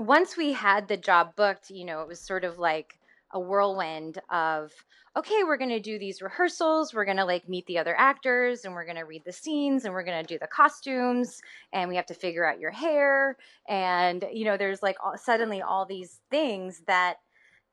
once 0.01 0.37
we 0.37 0.53
had 0.53 0.89
the 0.89 0.97
job 0.97 1.37
booked 1.37 1.71
you 1.71 1.85
know 1.85 2.01
it 2.01 2.09
was 2.09 2.21
sort 2.21 2.45
of 2.45 2.59
like 2.59 2.99
a 3.33 3.41
whirlwind 3.41 4.19
of 4.31 4.73
okay, 5.17 5.43
we're 5.45 5.57
going 5.57 5.71
to 5.71 5.81
do 5.81 5.99
these 5.99 6.23
rehearsals. 6.23 6.95
We're 6.95 7.05
going 7.05 7.17
to 7.17 7.25
like 7.25 7.49
meet 7.49 7.67
the 7.67 7.79
other 7.79 7.95
actors 7.99 8.65
and 8.65 8.75
we're 8.75 8.85
going 8.85 8.97
to 8.97 9.05
read 9.05 9.23
the 9.25 9.33
scenes 9.33 9.85
and 9.85 9.93
we're 9.93 10.05
going 10.05 10.25
to 10.25 10.35
do 10.35 10.39
the 10.39 10.47
costumes 10.47 11.41
and 11.73 11.89
we 11.89 11.97
have 11.97 12.07
to 12.07 12.15
figure 12.15 12.47
out 12.47 12.61
your 12.61 12.71
hair. 12.71 13.37
And, 13.69 14.25
you 14.33 14.45
know, 14.45 14.57
there's 14.57 14.83
like 14.83 14.97
all, 15.05 15.17
suddenly 15.17 15.63
all 15.63 15.85
these 15.85 16.21
things 16.31 16.83
that 16.87 17.17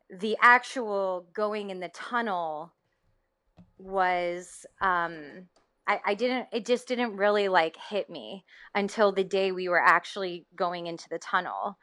the 0.10 0.36
actual 0.42 1.28
going 1.34 1.70
in 1.70 1.80
the 1.80 1.90
tunnel 1.90 2.74
was, 3.78 4.66
um, 4.82 5.48
I, 5.88 6.00
I 6.06 6.14
didn't, 6.16 6.48
it 6.52 6.66
just 6.66 6.88
didn't 6.88 7.18
really 7.18 7.50
like 7.50 7.78
hit 7.78 8.10
me 8.10 8.46
until 8.74 9.12
the 9.12 9.24
day 9.24 9.52
we 9.52 9.70
were 9.70 9.82
actually 9.82 10.48
going 10.56 10.88
into 10.88 11.08
the 11.08 11.20
tunnel. 11.20 11.78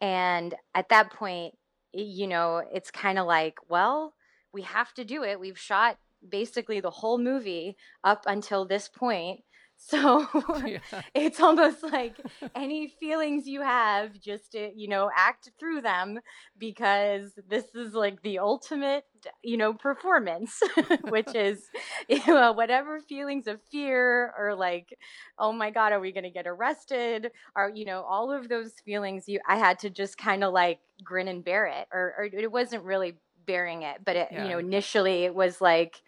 And 0.00 0.54
at 0.74 0.88
that 0.90 1.12
point, 1.12 1.54
you 1.92 2.26
know, 2.26 2.62
it's 2.72 2.90
kind 2.90 3.18
of 3.18 3.26
like, 3.26 3.56
well, 3.68 4.14
we 4.52 4.62
have 4.62 4.92
to 4.94 5.04
do 5.04 5.22
it. 5.22 5.40
We've 5.40 5.58
shot 5.58 5.98
basically 6.26 6.80
the 6.80 6.90
whole 6.90 7.18
movie 7.18 7.76
up 8.02 8.24
until 8.26 8.66
this 8.66 8.88
point. 8.88 9.40
So 9.76 10.26
yeah. 10.66 10.78
it's 11.14 11.40
almost 11.40 11.82
like 11.82 12.16
any 12.54 12.88
feelings 12.88 13.46
you 13.46 13.60
have, 13.62 14.18
just 14.20 14.52
to, 14.52 14.70
you 14.74 14.88
know, 14.88 15.10
act 15.14 15.50
through 15.58 15.82
them 15.82 16.20
because 16.58 17.32
this 17.48 17.66
is 17.74 17.92
like 17.92 18.22
the 18.22 18.38
ultimate, 18.38 19.04
you 19.42 19.56
know, 19.56 19.74
performance, 19.74 20.60
which 21.08 21.34
is, 21.34 21.64
you 22.08 22.20
know, 22.26 22.52
whatever 22.52 23.00
feelings 23.00 23.46
of 23.46 23.60
fear 23.70 24.32
or 24.38 24.54
like, 24.54 24.96
oh 25.38 25.52
my 25.52 25.70
God, 25.70 25.92
are 25.92 26.00
we 26.00 26.12
going 26.12 26.24
to 26.24 26.30
get 26.30 26.46
arrested? 26.46 27.30
Or, 27.54 27.70
you 27.74 27.84
know, 27.84 28.02
all 28.02 28.32
of 28.32 28.48
those 28.48 28.72
feelings 28.84 29.28
you, 29.28 29.40
I 29.46 29.56
had 29.56 29.78
to 29.80 29.90
just 29.90 30.16
kind 30.16 30.44
of 30.44 30.52
like 30.52 30.78
grin 31.02 31.28
and 31.28 31.44
bear 31.44 31.66
it 31.66 31.88
or, 31.92 32.14
or 32.16 32.24
it 32.24 32.50
wasn't 32.50 32.84
really 32.84 33.18
bearing 33.46 33.82
it. 33.82 33.98
But 34.04 34.16
it, 34.16 34.28
yeah. 34.32 34.44
you 34.44 34.50
know, 34.50 34.58
initially 34.58 35.24
it 35.24 35.34
was 35.34 35.60
like, 35.60 36.00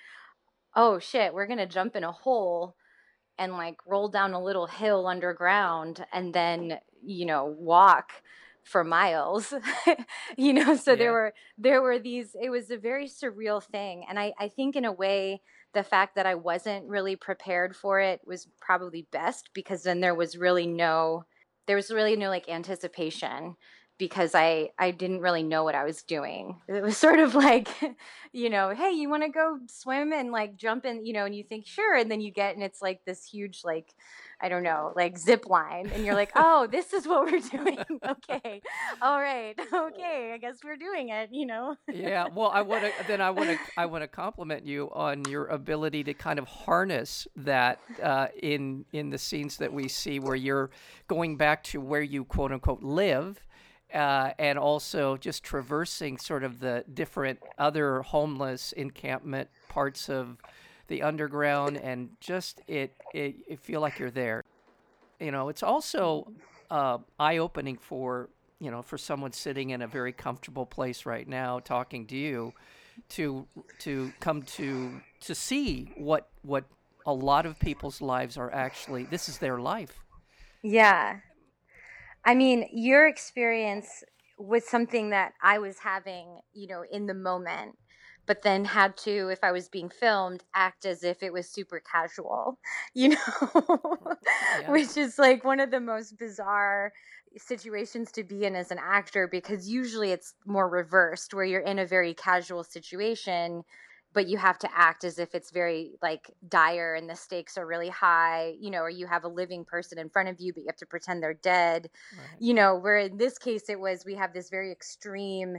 oh 0.75 0.99
shit, 0.99 1.35
we're 1.35 1.46
gonna 1.46 1.66
jump 1.66 1.96
in 1.96 2.04
a 2.04 2.12
hole 2.12 2.76
and 3.38 3.52
like 3.52 3.78
roll 3.87 4.09
down 4.09 4.33
a 4.33 4.43
little 4.43 4.66
hill 4.66 5.07
underground 5.07 6.05
and 6.12 6.35
then 6.35 6.78
you 7.05 7.26
know 7.26 7.45
walk 7.45 8.12
for 8.62 8.83
miles 8.83 9.55
you 10.37 10.52
know 10.52 10.75
so 10.75 10.93
yeah. 10.93 10.97
there 10.97 11.12
were 11.12 11.35
there 11.57 11.83
were 11.83 11.99
these 11.99 12.35
it 12.40 12.50
was 12.50 12.71
a 12.71 12.76
very 12.76 13.07
surreal 13.07 13.62
thing 13.62 14.05
and 14.09 14.19
i 14.19 14.33
i 14.38 14.49
think 14.49 14.75
in 14.75 14.85
a 14.85 14.93
way 14.93 15.40
the 15.73 15.85
fact 15.85 16.16
that 16.16 16.26
i 16.26 16.35
wasn't 16.35 16.85
really 16.88 17.14
prepared 17.14 17.76
for 17.76 18.00
it 18.00 18.21
was 18.26 18.49
probably 18.61 19.07
best 19.12 19.50
because 19.55 19.85
then 19.85 20.00
there 20.00 20.14
was 20.14 20.37
really 20.37 20.66
no 20.66 21.25
there 21.66 21.76
was 21.76 21.90
really 21.90 22.16
no 22.16 22.28
like 22.28 22.49
anticipation 22.49 23.55
because 23.99 24.35
I 24.35 24.71
I 24.79 24.91
didn't 24.91 25.21
really 25.21 25.43
know 25.43 25.65
what 25.65 25.75
I 25.75 25.85
was 25.85 26.03
doing. 26.03 26.61
It 26.69 26.83
was 26.83 26.97
sort 27.07 27.19
of 27.19 27.35
like, 27.35 27.69
you 28.33 28.50
know, 28.50 28.71
hey, 28.71 28.91
you 28.91 29.09
want 29.09 29.23
to 29.23 29.29
go 29.29 29.59
swim 29.69 30.12
and 30.12 30.31
like 30.33 30.57
jump 30.57 30.85
in, 30.85 31.05
you 31.05 31.12
know, 31.12 31.25
and 31.25 31.35
you 31.35 31.43
think 31.43 31.67
sure, 31.67 31.95
and 31.95 32.11
then 32.11 32.21
you 32.21 32.31
get 32.31 32.55
and 32.55 32.62
it's 32.62 32.83
like 32.83 33.05
this 33.05 33.25
huge 33.25 33.62
like 33.65 33.95
I 34.38 34.50
don't 34.50 34.62
know, 34.62 34.93
like 34.95 35.17
zip 35.17 35.49
line, 35.49 35.91
and 35.95 36.05
you're 36.05 36.15
like, 36.15 36.31
oh, 36.37 36.67
this 36.67 36.93
is 36.93 37.09
what 37.09 37.25
we're 37.25 37.41
doing. 37.65 37.79
okay, 38.07 38.61
all 39.00 39.19
right, 39.19 39.59
okay, 39.73 40.33
I 40.35 40.38
guess 40.38 40.59
we're 40.62 40.76
doing 40.76 41.09
it. 41.09 41.31
You 41.33 41.47
know. 41.47 41.76
yeah. 41.91 42.29
Well, 42.35 42.50
I 42.53 42.61
want 42.61 42.85
to 42.85 42.93
then 43.09 43.23
I 43.23 43.31
want 43.31 43.50
to 43.50 43.59
I 43.79 43.87
want 43.87 44.03
to 44.03 44.09
compliment 44.09 44.67
you 44.67 44.91
on 44.93 45.25
your 45.25 45.47
ability 45.47 46.05
to 46.05 46.15
kind 46.15 46.38
of 46.38 46.47
harness 46.47 47.26
that 47.37 47.81
uh, 48.03 48.29
in 48.43 48.85
in 48.93 49.09
the 49.09 49.19
scenes 49.19 49.57
that 49.57 49.73
we 49.73 49.88
see 49.88 50.21
where 50.21 50.37
you're 50.37 50.71
going 51.09 51.37
back 51.38 51.62
to 51.65 51.81
where 51.81 52.03
you 52.03 52.25
quote 52.25 52.53
unquote 52.53 52.83
live 52.83 53.46
uh, 53.95 54.31
and 54.38 54.59
also 54.59 55.16
just 55.16 55.45
traversing 55.45 56.19
sort 56.19 56.45
of 56.45 56.61
the 56.61 56.85
different 56.93 57.38
other 57.59 58.02
homeless 58.02 58.73
encampment 58.73 59.49
parts 59.69 60.09
of 60.09 60.37
the 60.88 61.02
underground 61.02 61.76
and 61.76 62.11
just 62.21 62.61
it, 62.66 62.95
it, 63.12 63.61
feel 63.61 63.81
like 63.81 63.99
you're 63.99 64.11
there. 64.11 64.43
You 65.21 65.31
know 65.31 65.49
it's 65.49 65.62
also 65.62 66.31
uh, 66.71 66.99
eye-opening 67.19 67.78
for 67.78 68.28
you 68.61 68.71
know 68.71 68.83
for 68.83 68.99
someone 68.99 69.33
sitting 69.33 69.71
in 69.71 69.83
a 69.83 69.87
very 69.87 70.12
comfortable 70.12 70.66
place 70.66 71.07
right 71.07 71.26
now 71.26 71.59
talking 71.59 72.07
to 72.07 72.16
you 72.16 72.52
to 73.11 73.47
to 73.81 74.12
come 74.21 74.43
to 74.43 75.00
to 75.21 75.35
see 75.35 75.93
what 75.97 76.28
what 76.43 76.64
a 77.07 77.14
lot 77.14 77.47
of 77.47 77.59
people's 77.59 78.00
lives 78.02 78.37
are 78.37 78.52
actually 78.52 79.05
this 79.05 79.28
is 79.28 79.38
their 79.38 79.59
life. 79.59 80.05
Yeah 80.62 81.21
I 82.26 82.35
mean, 82.35 82.68
your 82.73 83.06
experience 83.06 84.02
was 84.37 84.66
something 84.66 85.11
that 85.11 85.33
I 85.42 85.59
was 85.59 85.78
having, 85.78 86.40
you 86.52 86.66
know, 86.66 86.85
in 86.90 87.06
the 87.06 87.14
moment, 87.14 87.78
but 88.26 88.42
then 88.42 88.64
had 88.64 88.97
to, 88.99 89.28
if 89.28 89.45
I 89.45 89.52
was 89.52 89.68
being 89.68 89.88
filmed, 89.88 90.42
act 90.52 90.85
as 90.85 91.04
if 91.04 91.23
it 91.23 91.33
was 91.33 91.49
super 91.49 91.80
casual, 91.80 92.59
you 92.95 93.11
know, 93.11 93.16
yeah. 94.61 94.71
which 94.71 94.97
is 94.97 95.18
like 95.18 95.45
one 95.45 95.61
of 95.61 95.71
the 95.71 95.80
most 95.80 96.18
bizarre 96.18 96.92
situations 97.38 98.11
to 98.12 98.25
be 98.25 98.45
in 98.45 98.56
as 98.56 98.71
an 98.71 98.80
actor 98.83 99.28
because 99.28 99.68
usually 99.68 100.11
it's 100.11 100.35
more 100.47 100.68
reversed 100.68 101.33
where 101.33 101.45
you're 101.45 101.61
in 101.61 101.78
a 101.78 101.87
very 101.87 102.14
casual 102.14 102.64
situation 102.64 103.62
but 104.16 104.28
you 104.28 104.38
have 104.38 104.58
to 104.58 104.68
act 104.75 105.04
as 105.04 105.18
if 105.18 105.35
it's 105.35 105.50
very 105.50 105.92
like 106.00 106.30
dire 106.49 106.94
and 106.94 107.06
the 107.08 107.14
stakes 107.14 107.58
are 107.58 107.66
really 107.66 107.90
high, 107.90 108.54
you 108.58 108.70
know, 108.70 108.80
or 108.80 108.88
you 108.88 109.06
have 109.06 109.25
a 109.25 109.28
living 109.28 109.62
person 109.62 109.99
in 109.99 110.08
front 110.08 110.30
of 110.30 110.40
you, 110.40 110.54
but 110.54 110.62
you 110.62 110.66
have 110.68 110.76
to 110.76 110.87
pretend 110.87 111.23
they're 111.23 111.35
dead, 111.35 111.90
right. 112.16 112.40
you 112.40 112.54
know, 112.54 112.76
where 112.76 112.96
in 112.96 113.18
this 113.18 113.37
case 113.37 113.68
it 113.68 113.78
was 113.78 114.06
we 114.06 114.14
have 114.14 114.32
this 114.32 114.49
very 114.49 114.73
extreme 114.73 115.58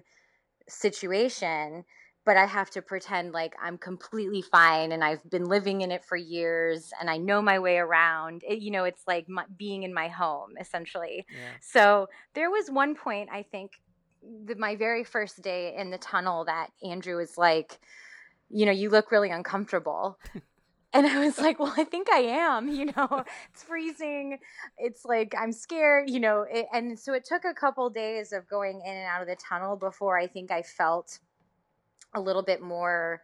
situation 0.67 1.85
but 2.25 2.35
I 2.35 2.45
have 2.45 2.69
to 2.71 2.81
pretend 2.81 3.31
like 3.31 3.55
I'm 3.61 3.77
completely 3.77 4.41
fine 4.41 4.91
and 4.91 5.01
I've 5.01 5.23
been 5.29 5.45
living 5.45 5.79
in 5.79 5.91
it 5.91 6.03
for 6.03 6.17
years 6.17 6.91
and 6.99 7.09
I 7.09 7.15
know 7.15 7.41
my 7.41 7.57
way 7.57 7.77
around. 7.77 8.43
It, 8.45 8.59
you 8.59 8.69
know, 8.69 8.83
it's 8.83 9.03
like 9.07 9.29
my, 9.29 9.45
being 9.55 9.83
in 9.83 9.93
my 9.93 10.09
home 10.09 10.49
essentially. 10.59 11.25
Yeah. 11.29 11.51
So 11.61 12.09
there 12.33 12.49
was 12.49 12.69
one 12.69 12.95
point 12.95 13.29
I 13.31 13.43
think 13.43 13.71
the, 14.45 14.55
my 14.55 14.75
very 14.75 15.05
first 15.05 15.41
day 15.41 15.73
in 15.77 15.89
the 15.89 15.97
tunnel 15.97 16.43
that 16.45 16.67
Andrew 16.83 17.15
was 17.15 17.37
like, 17.37 17.79
you 18.49 18.65
know, 18.65 18.71
you 18.71 18.89
look 18.89 19.11
really 19.11 19.29
uncomfortable. 19.29 20.19
And 20.93 21.05
I 21.05 21.19
was 21.19 21.37
like, 21.37 21.59
well, 21.59 21.73
I 21.77 21.83
think 21.83 22.09
I 22.11 22.19
am, 22.19 22.69
you 22.73 22.85
know, 22.85 23.23
it's 23.53 23.63
freezing. 23.63 24.39
It's 24.77 25.05
like, 25.05 25.35
I'm 25.37 25.51
scared, 25.51 26.09
you 26.09 26.19
know. 26.19 26.45
It, 26.49 26.65
and 26.73 26.97
so 26.97 27.13
it 27.13 27.25
took 27.25 27.45
a 27.45 27.53
couple 27.53 27.89
days 27.89 28.31
of 28.31 28.47
going 28.47 28.81
in 28.83 28.95
and 28.95 29.05
out 29.05 29.21
of 29.21 29.27
the 29.27 29.35
tunnel 29.35 29.75
before 29.75 30.17
I 30.17 30.27
think 30.27 30.49
I 30.49 30.61
felt 30.61 31.19
a 32.15 32.21
little 32.21 32.41
bit 32.41 32.61
more 32.61 33.21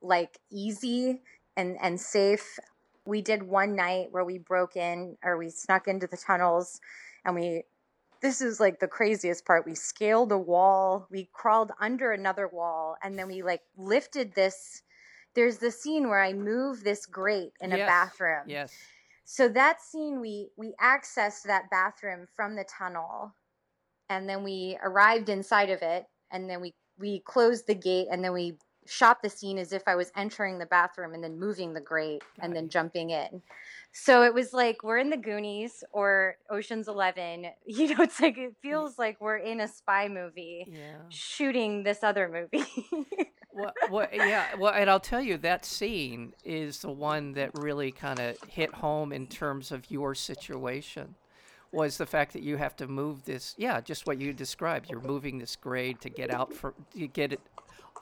like 0.00 0.38
easy 0.50 1.20
and, 1.56 1.76
and 1.80 2.00
safe. 2.00 2.58
We 3.04 3.20
did 3.20 3.42
one 3.42 3.76
night 3.76 4.08
where 4.10 4.24
we 4.24 4.38
broke 4.38 4.76
in 4.76 5.16
or 5.22 5.36
we 5.36 5.50
snuck 5.50 5.86
into 5.88 6.06
the 6.06 6.16
tunnels 6.16 6.80
and 7.24 7.34
we 7.34 7.64
this 8.22 8.40
is 8.40 8.60
like 8.60 8.78
the 8.78 8.88
craziest 8.88 9.44
part. 9.44 9.66
We 9.66 9.74
scaled 9.74 10.32
a 10.32 10.38
wall, 10.38 11.08
we 11.10 11.28
crawled 11.32 11.72
under 11.80 12.12
another 12.12 12.48
wall, 12.48 12.96
and 13.02 13.18
then 13.18 13.26
we 13.26 13.42
like 13.42 13.62
lifted 13.76 14.34
this. 14.34 14.82
There's 15.34 15.58
the 15.58 15.70
scene 15.70 16.08
where 16.08 16.22
I 16.22 16.32
move 16.32 16.84
this 16.84 17.04
grate 17.04 17.52
in 17.60 17.70
yes. 17.70 17.80
a 17.80 17.86
bathroom. 17.86 18.44
Yes. 18.46 18.72
So 19.24 19.48
that 19.48 19.80
scene, 19.82 20.20
we 20.20 20.50
we 20.56 20.74
accessed 20.80 21.42
that 21.44 21.70
bathroom 21.70 22.26
from 22.34 22.54
the 22.54 22.64
tunnel, 22.64 23.34
and 24.08 24.28
then 24.28 24.44
we 24.44 24.78
arrived 24.82 25.28
inside 25.28 25.70
of 25.70 25.82
it, 25.82 26.06
and 26.30 26.48
then 26.48 26.60
we 26.60 26.74
we 26.98 27.20
closed 27.20 27.66
the 27.66 27.74
gate, 27.74 28.08
and 28.10 28.24
then 28.24 28.32
we 28.32 28.56
shot 28.92 29.22
the 29.22 29.30
scene 29.30 29.58
as 29.58 29.72
if 29.72 29.82
I 29.86 29.94
was 29.94 30.12
entering 30.16 30.58
the 30.58 30.66
bathroom 30.66 31.14
and 31.14 31.24
then 31.24 31.38
moving 31.38 31.72
the 31.72 31.80
grate 31.80 32.22
Got 32.36 32.44
and 32.44 32.56
then 32.56 32.68
jumping 32.68 33.10
in. 33.10 33.42
So 33.92 34.22
it 34.22 34.32
was 34.32 34.52
like 34.52 34.82
we're 34.82 34.98
in 34.98 35.10
the 35.10 35.16
Goonies 35.16 35.82
or 35.92 36.36
Ocean's 36.50 36.88
Eleven. 36.88 37.46
You 37.66 37.94
know, 37.94 38.02
it's 38.04 38.20
like 38.20 38.36
it 38.36 38.54
feels 38.60 38.98
like 38.98 39.20
we're 39.20 39.38
in 39.38 39.60
a 39.60 39.68
spy 39.68 40.08
movie 40.08 40.66
yeah. 40.68 40.98
shooting 41.08 41.82
this 41.82 42.02
other 42.02 42.28
movie. 42.28 42.66
well, 43.52 43.72
well, 43.90 44.08
yeah. 44.12 44.54
Well, 44.58 44.74
and 44.74 44.90
I'll 44.90 45.00
tell 45.00 45.22
you 45.22 45.38
that 45.38 45.64
scene 45.64 46.34
is 46.44 46.80
the 46.80 46.90
one 46.90 47.32
that 47.32 47.50
really 47.54 47.92
kind 47.92 48.18
of 48.18 48.36
hit 48.46 48.74
home 48.74 49.12
in 49.12 49.26
terms 49.26 49.72
of 49.72 49.90
your 49.90 50.14
situation. 50.14 51.14
Was 51.72 51.96
the 51.96 52.04
fact 52.04 52.34
that 52.34 52.42
you 52.42 52.58
have 52.58 52.76
to 52.76 52.86
move 52.86 53.24
this? 53.24 53.54
Yeah, 53.56 53.80
just 53.80 54.06
what 54.06 54.20
you 54.20 54.34
described. 54.34 54.90
You're 54.90 55.00
moving 55.00 55.38
this 55.38 55.56
grade 55.56 56.02
to 56.02 56.10
get 56.10 56.30
out 56.30 56.52
for 56.52 56.74
to 56.94 57.06
get 57.06 57.32
it 57.32 57.40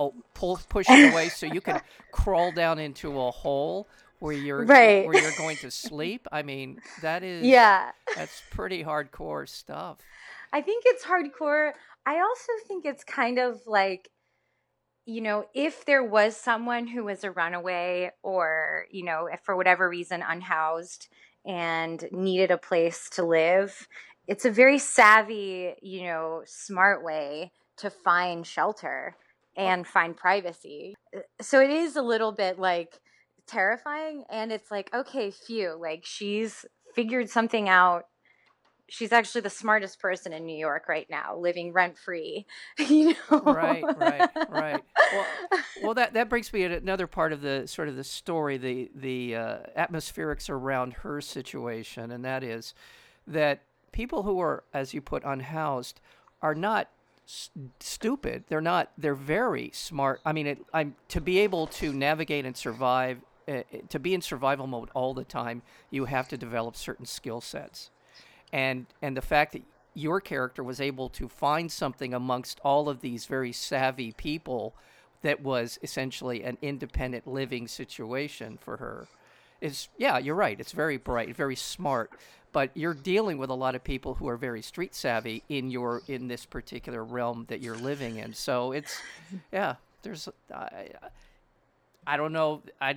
oh, 0.01 0.15
pull 0.35 0.59
push 0.69 0.87
it 0.89 1.13
away 1.13 1.29
so 1.29 1.47
you 1.47 1.61
can 1.61 1.81
crawl 2.13 2.51
down 2.51 2.79
into 2.79 3.21
a 3.21 3.31
hole 3.31 3.87
where 4.19 4.33
you're 4.33 4.65
right. 4.65 5.07
where 5.07 5.21
you're 5.21 5.37
going 5.39 5.57
to 5.59 5.71
sleep. 5.71 6.27
I 6.33 6.43
mean, 6.43 6.81
that 7.03 7.23
is 7.23 7.45
yeah, 7.47 7.93
that's 8.17 8.43
pretty 8.51 8.83
hardcore 8.83 9.49
stuff. 9.49 9.99
I 10.53 10.63
think 10.63 10.85
it's 10.87 11.05
hardcore. 11.05 11.73
I 12.07 12.21
also 12.21 12.53
think 12.67 12.85
it's 12.85 13.05
kind 13.05 13.39
of 13.39 13.61
like 13.67 14.11
you 15.07 15.21
know, 15.21 15.47
if 15.55 15.85
there 15.87 16.05
was 16.05 16.37
someone 16.37 16.87
who 16.87 17.05
was 17.05 17.25
a 17.25 17.31
runaway 17.33 18.13
or, 18.23 18.85
you 18.91 19.03
know, 19.03 19.27
if 19.27 19.41
for 19.41 19.57
whatever 19.57 19.89
reason 19.89 20.23
unhoused 20.23 21.09
and 21.45 22.07
needed 22.13 22.53
a 22.53 22.59
place 22.59 23.09
to 23.11 23.25
live, 23.25 23.89
it's 24.29 24.45
a 24.45 24.51
very 24.51 24.79
savvy, 24.79 25.75
you 25.83 26.05
know, 26.05 26.43
smart 26.47 27.03
way 27.03 27.51
to 27.79 27.91
find 27.91 28.47
shelter 28.47 29.17
and 29.57 29.87
find 29.87 30.17
privacy. 30.17 30.95
Uh, 31.17 31.21
so 31.41 31.61
it 31.61 31.71
is 31.71 31.97
a 31.97 32.03
little 32.03 32.33
bit 32.33 32.59
like 32.59 33.01
terrifying 33.47 34.23
and 34.31 34.53
it's 34.53 34.71
like 34.71 34.89
okay 34.95 35.33
phew 35.33 35.77
like 35.81 36.05
she's 36.05 36.65
figured 36.95 37.29
something 37.29 37.69
out 37.69 38.05
she's 38.91 39.13
actually 39.13 39.41
the 39.41 39.51
smartest 39.51 40.01
person 40.01 40.33
in 40.33 40.45
New 40.45 40.57
York 40.57 40.89
right 40.89 41.07
now, 41.09 41.37
living 41.37 41.73
rent 41.73 41.97
free. 41.97 42.45
You 42.79 43.15
know? 43.31 43.41
Right, 43.41 43.85
right, 43.97 44.31
right. 44.49 44.85
Well, 45.13 45.27
well, 45.83 45.95
that 45.95 46.15
that 46.15 46.29
brings 46.29 46.53
me 46.53 46.67
to 46.67 46.77
another 46.77 47.07
part 47.07 47.33
of 47.33 47.41
the 47.41 47.67
sort 47.67 47.89
of 47.89 47.97
the 47.97 48.05
story, 48.05 48.59
the 48.59 48.91
the 48.95 49.37
uh, 49.37 49.59
atmospherics 49.79 50.51
around 50.51 50.95
her 50.95 51.21
situation, 51.21 52.11
and 52.11 52.25
that 52.25 52.43
is 52.43 52.75
that 53.27 53.63
people 53.93 54.25
who 54.25 54.41
are, 54.41 54.65
as 54.75 54.93
you 54.93 55.01
put, 55.01 55.23
unhoused, 55.25 56.01
are 56.43 56.55
not 56.55 56.89
stupid. 57.81 58.45
They're 58.49 58.61
not. 58.61 58.91
They're 58.99 59.15
very 59.15 59.71
smart. 59.73 60.21
I 60.25 60.33
mean, 60.33 60.47
it, 60.47 60.59
I'm 60.73 60.95
to 61.09 61.21
be 61.21 61.39
able 61.41 61.67
to 61.69 61.93
navigate 61.93 62.45
and 62.45 62.57
survive. 62.57 63.19
Uh, 63.49 63.63
to 63.89 63.99
be 63.99 64.15
in 64.15 64.21
survival 64.21 64.67
mode 64.67 64.91
all 64.95 65.13
the 65.15 65.25
time, 65.25 65.63
you 65.91 66.05
have 66.05 66.29
to 66.29 66.37
develop 66.37 66.77
certain 66.77 67.07
skill 67.07 67.41
sets, 67.41 67.91
and 68.53 68.87
and 69.03 69.17
the 69.17 69.23
fact 69.23 69.53
that 69.53 69.63
your 69.95 70.21
character 70.21 70.63
was 70.63 70.81
able 70.81 71.09
to 71.09 71.29
find 71.29 71.71
something 71.71 72.15
amongst 72.15 72.61
all 72.63 72.89
of 72.89 73.01
these 73.01 73.27
very 73.27 73.53
savvy 73.53 74.13
people 74.13 74.75
that 75.23 75.43
was 75.43 75.79
essentially 75.83 76.43
an 76.43 76.57
independent 76.63 77.27
living 77.27 77.67
situation 77.67 78.57
for 78.61 78.77
her 78.79 79.09
is 79.61 79.89
yeah 79.99 80.17
you're 80.17 80.35
right 80.35 80.59
it's 80.61 80.73
very 80.73 80.97
bright 80.97 81.37
very 81.37 81.57
smart 81.57 82.11
but 82.53 82.71
you're 82.75 82.95
dealing 82.95 83.39
with 83.39 83.51
a 83.51 83.55
lot 83.55 83.75
of 83.75 83.85
people 83.85 84.15
who 84.15 84.29
are 84.29 84.37
very 84.37 84.63
street 84.63 84.95
savvy 84.95 85.43
in 85.49 85.71
your 85.71 86.03
in 86.09 86.29
this 86.29 86.45
particular 86.45 87.05
realm 87.05 87.47
that 87.49 87.61
you're 87.61 87.77
living 87.77 88.17
in. 88.17 88.33
So 88.33 88.73
it's 88.73 89.01
yeah, 89.53 89.77
there's 90.03 90.29
I, 90.55 90.89
I 92.07 92.17
don't 92.17 92.33
know 92.33 92.63
I 92.81 92.97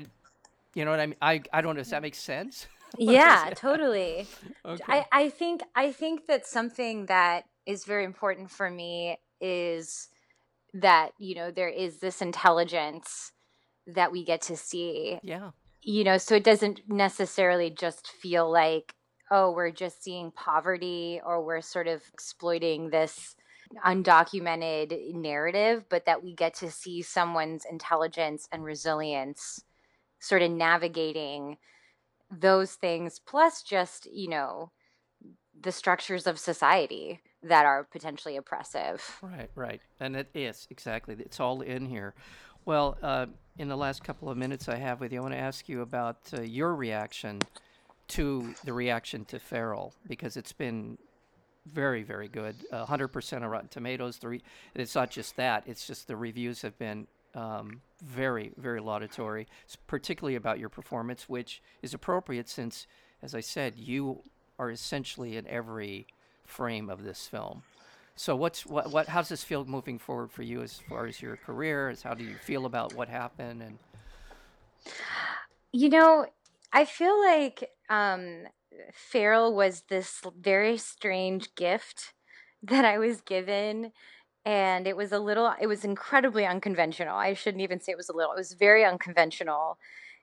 you 0.73 0.85
know 0.85 0.91
what 0.91 0.99
I 0.99 1.05
mean 1.07 1.17
I 1.21 1.41
I 1.51 1.61
don't 1.61 1.75
know 1.75 1.81
does 1.81 1.91
that 1.91 2.01
make 2.01 2.15
sense? 2.15 2.67
yeah, 2.97 3.51
totally. 3.55 4.27
Okay. 4.65 4.83
I 4.87 5.05
I 5.11 5.29
think 5.29 5.61
I 5.75 5.91
think 5.91 6.27
that 6.27 6.45
something 6.47 7.07
that 7.07 7.45
is 7.65 7.85
very 7.85 8.05
important 8.05 8.51
for 8.51 8.69
me 8.69 9.17
is 9.39 10.09
that 10.73 11.11
you 11.17 11.35
know 11.35 11.51
there 11.51 11.69
is 11.69 11.97
this 11.97 12.21
intelligence 12.21 13.31
that 13.87 14.11
we 14.11 14.23
get 14.23 14.41
to 14.43 14.57
see. 14.57 15.19
Yeah. 15.23 15.51
You 15.81 16.05
know, 16.05 16.17
so 16.17 16.35
it 16.35 16.45
doesn't 16.45 16.81
necessarily 16.87 17.69
just 17.69 18.07
feel 18.07 18.49
like 18.49 18.95
oh, 19.34 19.52
we're 19.52 19.72
just 19.72 20.04
seeing 20.04 20.30
poverty 20.30 21.19
or 21.26 21.43
we're 21.43 21.60
sort 21.60 21.88
of 21.88 22.04
exploiting 22.13 22.91
this 22.91 23.36
undocumented 23.84 25.12
narrative, 25.15 25.84
but 25.89 26.06
that 26.06 26.24
we 26.24 26.36
get 26.36 26.54
to 26.54 26.69
see 26.69 27.02
someone's 27.02 27.65
intelligence 27.65 28.48
and 28.52 28.63
resilience 28.63 29.63
sort 30.19 30.43
of 30.43 30.52
navigating 30.52 31.58
those 32.30 32.74
things, 32.74 33.19
plus 33.26 33.63
just, 33.63 34.08
you 34.13 34.30
know, 34.30 34.72
the 35.60 35.72
structures 35.72 36.28
of 36.28 36.38
society 36.38 37.19
that 37.41 37.65
are 37.65 37.88
potentially 37.91 38.38
oppressive. 38.38 39.17
Right, 39.24 39.50
right. 39.56 39.82
And 40.00 40.15
it 40.15 40.30
is, 40.36 40.67
exactly. 40.69 41.15
It's 41.17 41.39
all 41.39 41.62
in 41.62 41.88
here. 41.88 42.13
Well, 42.65 43.00
uh, 43.02 43.26
in 43.58 43.67
the 43.67 43.78
last 43.78 44.04
couple 44.04 44.30
of 44.30 44.38
minutes 44.38 44.69
I 44.69 44.76
have 44.76 45.00
with 45.00 45.12
you, 45.12 45.19
I 45.19 45.22
want 45.24 45.34
to 45.34 45.39
ask 45.39 45.67
you 45.67 45.82
about 45.82 46.17
uh, 46.38 46.41
your 46.41 46.76
reaction 46.76 47.39
to 48.13 48.54
the 48.63 48.73
reaction 48.73 49.26
to 49.26 49.39
Feral 49.39 49.93
because 50.08 50.38
it's 50.38 50.54
been 50.54 50.97
very, 51.65 52.04
very 52.04 52.28
good. 52.28 52.56
Uh, 52.71 52.86
100% 52.86 53.43
of 53.43 53.49
Rotten 53.49 53.69
Tomatoes. 53.69 54.17
The 54.17 54.30
re- 54.30 54.41
it's 54.76 54.95
not 54.95 55.10
just 55.10 55.36
that, 55.38 55.63
it's 55.65 55.88
just 55.88 56.08
the 56.08 56.15
reviews 56.15 56.62
have 56.62 56.78
been 56.78 57.08
um, 57.36 57.82
very, 58.04 58.52
very 58.58 58.80
laudatory, 58.82 59.47
particularly 59.88 60.36
about 60.36 60.60
your 60.60 60.69
performance, 60.69 61.28
which 61.28 61.62
is 61.82 61.93
appropriate 61.93 62.49
since, 62.49 62.86
as 63.21 63.34
I 63.34 63.39
said, 63.39 63.76
you 63.78 64.21
are 64.60 64.69
essentially 64.69 65.38
in 65.38 65.47
every 65.47 66.06
frame 66.45 66.89
of 66.89 67.04
this 67.04 67.26
film. 67.28 67.63
So 68.15 68.36
what's 68.36 68.63
what 68.63 68.91
what 68.91 69.08
how 69.08 69.21
does 69.21 69.30
this 69.30 69.43
feel 69.43 69.65
moving 69.65 69.97
forward 69.97 70.32
for 70.32 70.43
you 70.43 70.62
as 70.62 70.80
far 70.88 71.08
as 71.08 71.19
your 71.19 71.36
career? 71.36 71.89
As 71.89 72.04
how 72.04 72.13
do 72.13 72.23
you 72.23 72.36
feel 72.36 72.67
about 72.67 72.93
what 72.93 73.10
happened 73.10 73.63
and 73.63 73.80
you 75.71 75.89
know, 75.89 76.28
I 76.71 76.86
feel 76.86 77.19
like 77.19 77.72
um, 77.93 78.43
Feral 78.93 79.56
was 79.56 79.84
this 79.89 80.21
very 80.39 80.77
strange 80.77 81.53
gift 81.56 82.13
that 82.63 82.86
I 82.86 82.97
was 82.97 83.21
given. 83.21 83.91
And 84.45 84.88
it 84.88 84.97
was 84.97 85.13
a 85.13 85.19
little, 85.19 85.53
it 85.62 85.67
was 85.67 85.86
incredibly 85.86 86.45
unconventional. 86.45 87.15
I 87.15 87.34
shouldn't 87.34 87.63
even 87.63 87.79
say 87.79 87.93
it 87.93 87.97
was 87.97 88.10
a 88.10 88.15
little, 88.15 88.34
it 88.34 88.38
was 88.38 88.53
very 88.53 88.84
unconventional. 88.84 89.77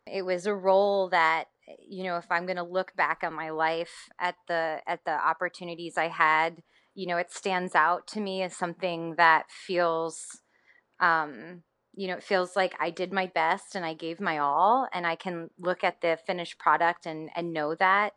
It 0.07 0.27
was 0.27 0.45
a 0.45 0.55
role 0.55 1.09
that, 1.09 1.45
you 1.89 2.05
know, 2.05 2.19
if 2.19 2.27
I'm 2.31 2.45
going 2.45 2.57
to 2.57 2.63
look 2.63 2.95
back 2.97 3.21
on 3.23 3.33
my 3.33 3.49
life 3.49 4.11
at 4.19 4.35
the, 4.47 4.81
at 4.87 5.01
the 5.07 5.13
opportunities 5.13 5.97
I 5.97 6.09
had, 6.09 6.63
you 6.95 7.07
know, 7.07 7.17
it 7.17 7.33
stands 7.33 7.75
out 7.75 8.07
to 8.09 8.21
me 8.21 8.43
as 8.43 8.55
something 8.55 9.15
that 9.17 9.45
feels, 9.51 10.41
um, 11.01 11.63
you 11.95 12.09
know, 12.09 12.15
it 12.15 12.23
feels 12.23 12.57
like 12.57 12.75
I 12.81 12.91
did 12.91 13.13
my 13.13 13.27
best 13.27 13.75
and 13.75 13.85
I 13.85 13.95
gave 13.95 14.21
my 14.21 14.39
all, 14.39 14.89
and 14.93 15.07
I 15.07 15.17
can 15.17 15.51
look 15.59 15.85
at 15.85 16.01
the 16.01 16.19
finished 16.27 16.59
product 16.59 17.07
and 17.07 17.31
and 17.35 17.53
know 17.53 17.75
that. 17.75 18.15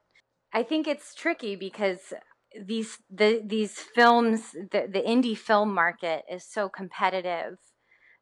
I 0.53 0.63
think 0.63 0.87
it's 0.87 1.15
tricky 1.15 1.55
because 1.55 2.13
these 2.59 2.99
the 3.09 3.41
these 3.45 3.73
films, 3.73 4.51
the 4.51 4.87
the 4.91 5.01
indie 5.01 5.37
film 5.37 5.73
market 5.73 6.23
is 6.31 6.43
so 6.45 6.69
competitive 6.69 7.57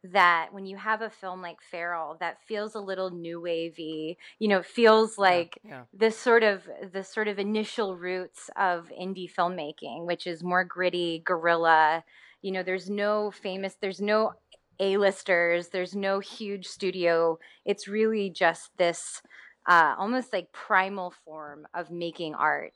that 0.03 0.47
when 0.51 0.65
you 0.65 0.77
have 0.77 1.01
a 1.01 1.09
film 1.09 1.41
like 1.41 1.61
Feral 1.61 2.17
that 2.19 2.41
feels 2.47 2.73
a 2.73 2.79
little 2.79 3.11
new 3.11 3.39
wavy, 3.39 4.17
you 4.39 4.47
know, 4.47 4.59
it 4.59 4.65
feels 4.65 5.17
like 5.17 5.59
yeah, 5.63 5.69
yeah. 5.69 5.83
this 5.93 6.17
sort 6.17 6.43
of 6.43 6.63
the 6.91 7.03
sort 7.03 7.27
of 7.27 7.37
initial 7.37 7.95
roots 7.95 8.49
of 8.57 8.89
indie 8.99 9.31
filmmaking, 9.31 10.05
which 10.07 10.25
is 10.25 10.43
more 10.43 10.63
gritty, 10.63 11.21
guerrilla. 11.25 12.03
You 12.41 12.51
know, 12.51 12.63
there's 12.63 12.89
no 12.89 13.29
famous, 13.29 13.75
there's 13.79 14.01
no 14.01 14.33
a-listers. 14.81 15.69
There's 15.69 15.95
no 15.95 16.19
huge 16.19 16.65
studio. 16.65 17.39
It's 17.65 17.87
really 17.87 18.29
just 18.29 18.71
this 18.77 19.21
uh, 19.69 19.95
almost 19.97 20.33
like 20.33 20.51
primal 20.51 21.13
form 21.23 21.67
of 21.73 21.91
making 21.91 22.33
art. 22.33 22.73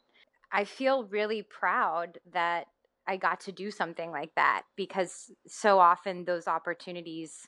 I 0.51 0.63
feel 0.63 1.05
really 1.05 1.41
proud 1.41 2.19
that 2.31 2.67
I 3.07 3.17
got 3.17 3.41
to 3.41 3.51
do 3.51 3.71
something 3.71 4.11
like 4.11 4.33
that 4.35 4.63
because 4.75 5.31
so 5.47 5.79
often 5.79 6.25
those 6.25 6.47
opportunities, 6.47 7.47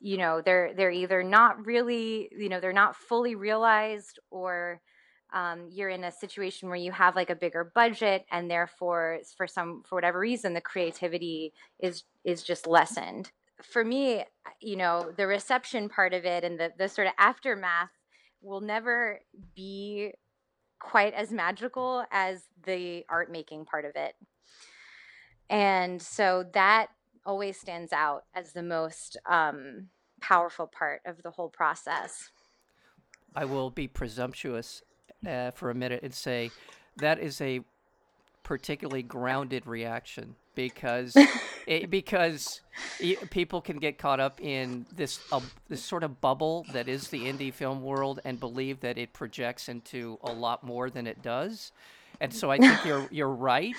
you 0.00 0.16
know, 0.16 0.40
they're 0.44 0.72
they're 0.74 0.90
either 0.90 1.22
not 1.22 1.64
really, 1.66 2.30
you 2.36 2.48
know, 2.48 2.60
they're 2.60 2.72
not 2.72 2.96
fully 2.96 3.34
realized 3.34 4.18
or 4.30 4.80
um, 5.32 5.68
you're 5.70 5.90
in 5.90 6.04
a 6.04 6.10
situation 6.10 6.68
where 6.68 6.76
you 6.76 6.90
have 6.92 7.14
like 7.14 7.30
a 7.30 7.36
bigger 7.36 7.70
budget 7.74 8.24
and 8.32 8.50
therefore 8.50 9.20
for 9.36 9.46
some 9.46 9.82
for 9.86 9.94
whatever 9.94 10.18
reason 10.18 10.54
the 10.54 10.60
creativity 10.60 11.52
is 11.78 12.04
is 12.24 12.42
just 12.42 12.66
lessened 12.66 13.30
for 13.62 13.84
me 13.84 14.24
you 14.60 14.76
know 14.76 15.12
the 15.16 15.26
reception 15.26 15.88
part 15.88 16.14
of 16.14 16.24
it 16.24 16.44
and 16.44 16.58
the, 16.58 16.72
the 16.78 16.88
sort 16.88 17.06
of 17.06 17.12
aftermath 17.18 17.90
will 18.42 18.60
never 18.60 19.20
be 19.54 20.12
quite 20.78 21.14
as 21.14 21.30
magical 21.30 22.04
as 22.10 22.44
the 22.64 23.04
art 23.08 23.30
making 23.30 23.64
part 23.66 23.84
of 23.84 23.92
it. 23.94 24.14
And 25.48 26.00
so 26.00 26.44
that 26.54 26.88
always 27.24 27.60
stands 27.60 27.92
out 27.92 28.24
as 28.34 28.52
the 28.52 28.62
most 28.62 29.16
um, 29.28 29.88
powerful 30.20 30.66
part 30.66 31.02
of 31.04 31.22
the 31.22 31.30
whole 31.30 31.50
process. 31.50 32.30
I 33.34 33.44
will 33.44 33.70
be 33.70 33.86
presumptuous 33.86 34.82
uh, 35.26 35.50
for 35.50 35.70
a 35.70 35.74
minute 35.74 36.02
and 36.02 36.14
say 36.14 36.50
that 36.96 37.18
is 37.18 37.40
a 37.40 37.60
particularly 38.42 39.02
grounded 39.02 39.66
reaction 39.66 40.34
because 40.54 41.14
it, 41.70 41.88
because 41.88 42.62
people 43.30 43.60
can 43.60 43.78
get 43.78 43.96
caught 43.96 44.18
up 44.18 44.40
in 44.40 44.86
this 44.94 45.20
uh, 45.30 45.40
this 45.68 45.82
sort 45.82 46.02
of 46.02 46.20
bubble 46.20 46.66
that 46.72 46.88
is 46.88 47.08
the 47.08 47.20
indie 47.20 47.54
film 47.54 47.80
world 47.80 48.18
and 48.24 48.40
believe 48.40 48.80
that 48.80 48.98
it 48.98 49.12
projects 49.12 49.68
into 49.68 50.18
a 50.24 50.32
lot 50.32 50.64
more 50.64 50.90
than 50.90 51.06
it 51.06 51.22
does, 51.22 51.70
and 52.20 52.34
so 52.34 52.50
I 52.50 52.58
think 52.58 52.84
you're 52.84 53.06
you're 53.12 53.28
right 53.30 53.76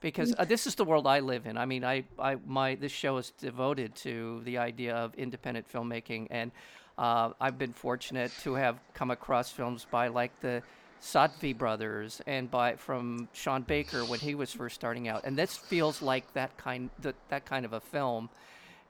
because 0.00 0.34
uh, 0.38 0.46
this 0.46 0.66
is 0.66 0.74
the 0.74 0.86
world 0.86 1.06
I 1.06 1.20
live 1.20 1.44
in. 1.44 1.58
I 1.58 1.66
mean, 1.66 1.84
I, 1.84 2.04
I 2.18 2.36
my 2.46 2.76
this 2.76 2.92
show 2.92 3.18
is 3.18 3.30
devoted 3.38 3.94
to 3.96 4.40
the 4.44 4.56
idea 4.56 4.96
of 4.96 5.14
independent 5.14 5.70
filmmaking, 5.70 6.28
and 6.30 6.50
uh, 6.96 7.30
I've 7.38 7.58
been 7.58 7.74
fortunate 7.74 8.32
to 8.42 8.54
have 8.54 8.78
come 8.94 9.10
across 9.10 9.50
films 9.50 9.86
by 9.90 10.08
like 10.08 10.40
the 10.40 10.62
Safdie 11.04 11.56
brothers 11.56 12.22
and 12.26 12.50
by 12.50 12.76
from 12.76 13.28
Sean 13.34 13.60
Baker 13.60 14.06
when 14.06 14.20
he 14.20 14.34
was 14.34 14.52
first 14.52 14.74
starting 14.74 15.06
out, 15.06 15.22
and 15.24 15.36
this 15.36 15.54
feels 15.54 16.00
like 16.00 16.32
that 16.32 16.56
kind 16.56 16.88
that 17.00 17.14
that 17.28 17.44
kind 17.44 17.66
of 17.66 17.74
a 17.74 17.80
film. 17.80 18.30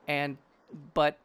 And 0.07 0.37
but 0.93 1.17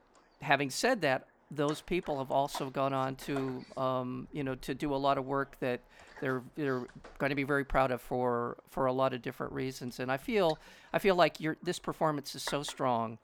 having 0.43 0.69
said 0.69 1.03
that, 1.03 1.29
those 1.49 1.81
people 1.81 2.19
have 2.19 2.33
also 2.33 2.71
gone 2.71 2.93
on 2.93 3.15
to 3.17 3.65
um, 3.77 4.27
you 4.33 4.43
know 4.43 4.57
to 4.57 4.75
do 4.75 4.93
a 4.93 4.97
lot 4.97 5.17
of 5.17 5.25
work 5.27 5.57
that 5.61 5.81
they're 6.21 6.43
they're 6.57 6.85
going 7.19 7.31
to 7.31 7.37
be 7.37 7.45
very 7.45 7.65
proud 7.65 7.93
of 7.93 8.01
for 8.01 8.57
for 8.69 8.87
a 8.87 8.93
lot 8.93 9.15
of 9.15 9.23
different 9.23 9.53
reasons. 9.53 10.01
And 10.01 10.11
I 10.11 10.17
feel 10.17 10.59
I 10.93 10.99
feel 10.99 11.15
like 11.15 11.39
your 11.39 11.57
this 11.63 11.79
performance 11.79 12.35
is 12.35 12.43
so 12.43 12.65
strong 12.65 13.19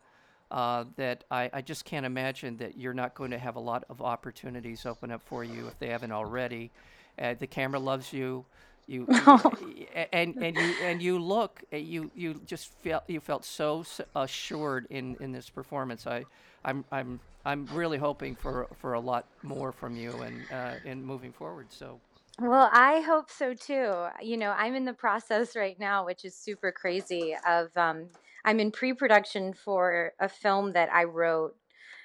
uh, 0.52 0.85
that 0.94 1.24
I, 1.33 1.50
I 1.52 1.62
just 1.62 1.85
can't 1.85 2.07
imagine 2.07 2.59
that 2.59 2.79
you're 2.79 2.94
not 2.94 3.16
going 3.16 3.33
to 3.33 3.38
have 3.38 3.57
a 3.57 3.61
lot 3.61 3.83
of 3.88 4.00
opportunities 4.00 4.87
open 4.87 5.11
up 5.11 5.22
for 5.24 5.42
you 5.42 5.66
if 5.66 5.81
they 5.81 5.88
haven't 5.88 6.12
already. 6.12 6.70
Uh, 7.18 7.35
the 7.38 7.46
camera 7.46 7.79
loves 7.79 8.12
you. 8.12 8.44
You, 8.87 9.07
you 9.66 9.87
and 10.12 10.37
and 10.37 10.57
you 10.57 10.74
and 10.83 11.02
you 11.02 11.18
look 11.18 11.64
uh, 11.72 11.76
you 11.76 12.11
you 12.14 12.40
just 12.46 12.72
felt 12.85 13.02
you 13.09 13.18
felt 13.18 13.44
so 13.44 13.85
assured 14.14 14.87
in 14.90 15.16
in 15.18 15.33
this 15.33 15.50
performance. 15.50 16.07
I 16.07 16.24
I'm 16.64 16.85
I'm 16.92 17.18
I'm 17.44 17.66
really 17.72 17.98
hoping 17.98 18.37
for 18.37 18.68
for 18.81 18.92
a 18.94 19.00
lot 19.00 19.26
more 19.42 19.72
from 19.72 19.96
you 19.96 20.12
and 20.22 20.42
uh, 20.52 20.74
in 20.85 21.05
moving 21.05 21.33
forward. 21.33 21.66
So. 21.70 22.00
Well, 22.38 22.68
I 22.70 23.00
hope 23.00 23.31
so 23.31 23.55
too. 23.55 24.07
You 24.20 24.37
know, 24.37 24.50
I'm 24.50 24.74
in 24.74 24.85
the 24.85 24.92
process 24.92 25.57
right 25.57 25.79
now, 25.81 26.05
which 26.05 26.24
is 26.24 26.35
super 26.35 26.70
crazy. 26.70 27.35
Of 27.48 27.74
um, 27.76 28.11
I'm 28.44 28.61
in 28.61 28.70
pre-production 28.70 29.55
for 29.55 30.12
a 30.20 30.29
film 30.29 30.72
that 30.74 30.92
I 30.92 31.05
wrote 31.05 31.57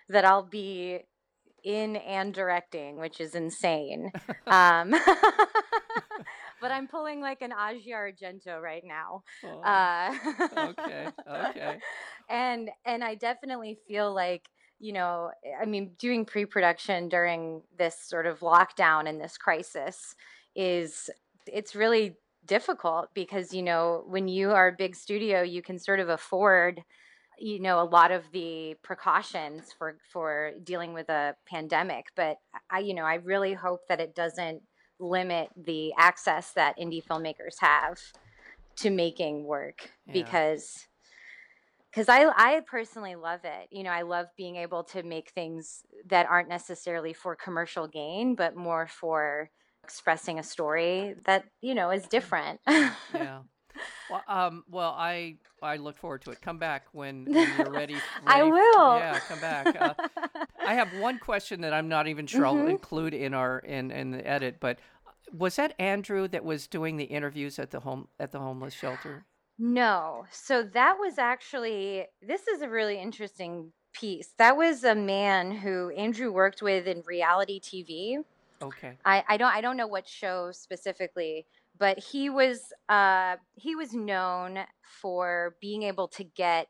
that 0.10 0.26
I'll 0.26 0.43
be 0.43 1.02
in 1.63 1.95
and 1.97 2.34
directing, 2.34 2.97
which 2.97 3.19
is 3.19 3.36
insane. 3.36 4.12
um, 4.47 4.91
but 6.62 6.71
I'm 6.71 6.88
pulling 6.88 7.21
like 7.21 7.41
an 7.41 7.52
Asia 7.52 7.91
Argento 7.91 8.62
right 8.62 8.84
now. 8.86 9.24
Oh, 9.43 9.62
uh, 9.62 10.13
okay, 10.58 11.08
okay. 11.30 11.80
And 12.30 12.69
and 12.86 13.04
I 13.04 13.15
definitely 13.15 13.78
feel 13.88 14.13
like 14.13 14.47
you 14.80 14.93
know, 14.93 15.30
I 15.62 15.65
mean, 15.65 15.91
doing 16.00 16.26
pre-production 16.26 17.08
during 17.08 17.62
this 17.78 17.95
sort 18.00 18.26
of 18.26 18.39
lockdown 18.39 19.08
and 19.08 19.21
this 19.21 19.38
crisis 19.38 20.15
is 20.56 21.10
it's 21.45 21.76
really 21.76 22.17
difficult 22.45 23.10
because 23.13 23.54
you 23.54 23.62
know 23.62 24.04
when 24.08 24.28
you 24.28 24.52
are 24.52 24.69
a 24.69 24.76
big 24.76 24.95
studio 24.95 25.41
you 25.41 25.62
can 25.62 25.78
sort 25.78 26.00
of 26.00 26.10
afford 26.10 26.84
you 27.41 27.60
know 27.60 27.82
a 27.82 27.84
lot 27.84 28.12
of 28.12 28.23
the 28.32 28.75
precautions 28.84 29.73
for 29.77 29.97
for 30.12 30.51
dealing 30.63 30.93
with 30.93 31.10
a 31.10 31.36
pandemic 31.47 32.06
but 32.15 32.38
i 32.69 32.80
you 32.80 32.93
know 32.93 33.04
i 33.04 33.15
really 33.15 33.54
hope 33.54 33.82
that 33.89 33.99
it 33.99 34.15
doesn't 34.15 34.62
limit 34.99 35.49
the 35.58 35.91
access 35.97 36.51
that 36.51 36.77
indie 36.77 37.04
filmmakers 37.04 37.56
have 37.60 37.99
to 38.75 38.89
making 38.89 39.43
work 39.43 39.91
yeah. 40.06 40.13
because 40.13 40.88
because 41.89 42.08
I, 42.08 42.30
I 42.30 42.62
personally 42.69 43.15
love 43.15 43.41
it 43.43 43.67
you 43.71 43.84
know 43.84 43.89
i 43.89 44.04
love 44.04 44.27
being 44.38 44.58
able 44.58 44.84
to 44.86 45.04
make 45.04 45.32
things 45.32 45.84
that 46.08 46.27
aren't 46.30 46.49
necessarily 46.49 47.13
for 47.13 47.36
commercial 47.36 47.88
gain 47.88 48.36
but 48.36 48.56
more 48.56 48.88
for 48.88 49.49
expressing 49.84 50.39
a 50.39 50.43
story 50.43 51.15
that 51.25 51.45
you 51.62 51.75
know 51.75 51.89
is 51.91 52.08
different. 52.08 52.60
yeah. 52.67 53.39
Well, 54.10 54.24
um, 54.28 54.63
well, 54.70 54.96
I 54.98 55.38
I 55.62 55.78
look 55.78 55.98
forward 55.98 56.22
to 56.24 56.32
it. 56.32 56.41
Come 56.41 56.58
back 56.58 56.86
when, 56.91 57.26
when 57.26 57.50
you're 57.58 57.70
ready, 57.70 57.94
ready. 57.94 58.02
I 58.26 58.44
will. 58.44 58.98
Yeah, 58.98 59.20
come 59.20 59.39
back. 59.39 59.76
Uh, 59.80 59.94
I 60.65 60.74
have 60.74 60.89
one 61.00 61.20
question 61.20 61.62
that 61.62 61.74
I'm 61.74 61.88
not 61.88 62.08
even 62.08 62.28
sure 62.28 62.41
mm-hmm. 62.41 62.62
I'll 62.62 62.67
include 62.67 63.13
in 63.13 63.34
our 63.34 63.60
in 63.60 63.91
in 63.91 64.12
the 64.12 64.28
edit, 64.28 64.58
but 64.60 64.80
was 65.34 65.56
that 65.56 65.74
Andrew 65.80 66.28
that 66.28 66.44
was 66.44 66.67
doing 66.67 66.98
the 66.98 67.06
interviews 67.06 67.60
at 67.60 67.72
the 67.72 67.80
home 67.80 68.08
at 68.20 68.32
the 68.32 68.39
homeless 68.39 68.74
shelter? 68.74 69.26
No. 69.58 70.26
So 70.32 70.63
that 70.63 70.98
was 71.00 71.17
actually 71.17 72.06
this 72.22 72.48
is 72.48 72.62
a 72.62 72.70
really 72.70 73.00
interesting 73.00 73.72
piece. 73.94 74.34
That 74.38 74.58
was 74.58 74.84
a 74.84 74.96
man 74.96 75.52
who 75.52 75.89
Andrew 75.91 76.32
worked 76.32 76.62
with 76.62 76.88
in 76.88 77.04
reality 77.06 77.60
TV. 77.60 78.17
Okay. 78.62 78.98
I, 79.06 79.24
I 79.28 79.38
don't 79.38 79.54
I 79.54 79.62
don't 79.62 79.78
know 79.78 79.88
what 79.88 80.08
show 80.08 80.52
specifically, 80.52 81.46
but 81.82 81.98
he 81.98 82.30
was 82.30 82.72
uh, 82.89 83.38
he 83.56 83.76
was 83.76 83.91
known 83.91 84.60
for 84.84 85.56
being 85.60 85.82
able 85.82 86.08
to 86.08 86.24
get 86.24 86.67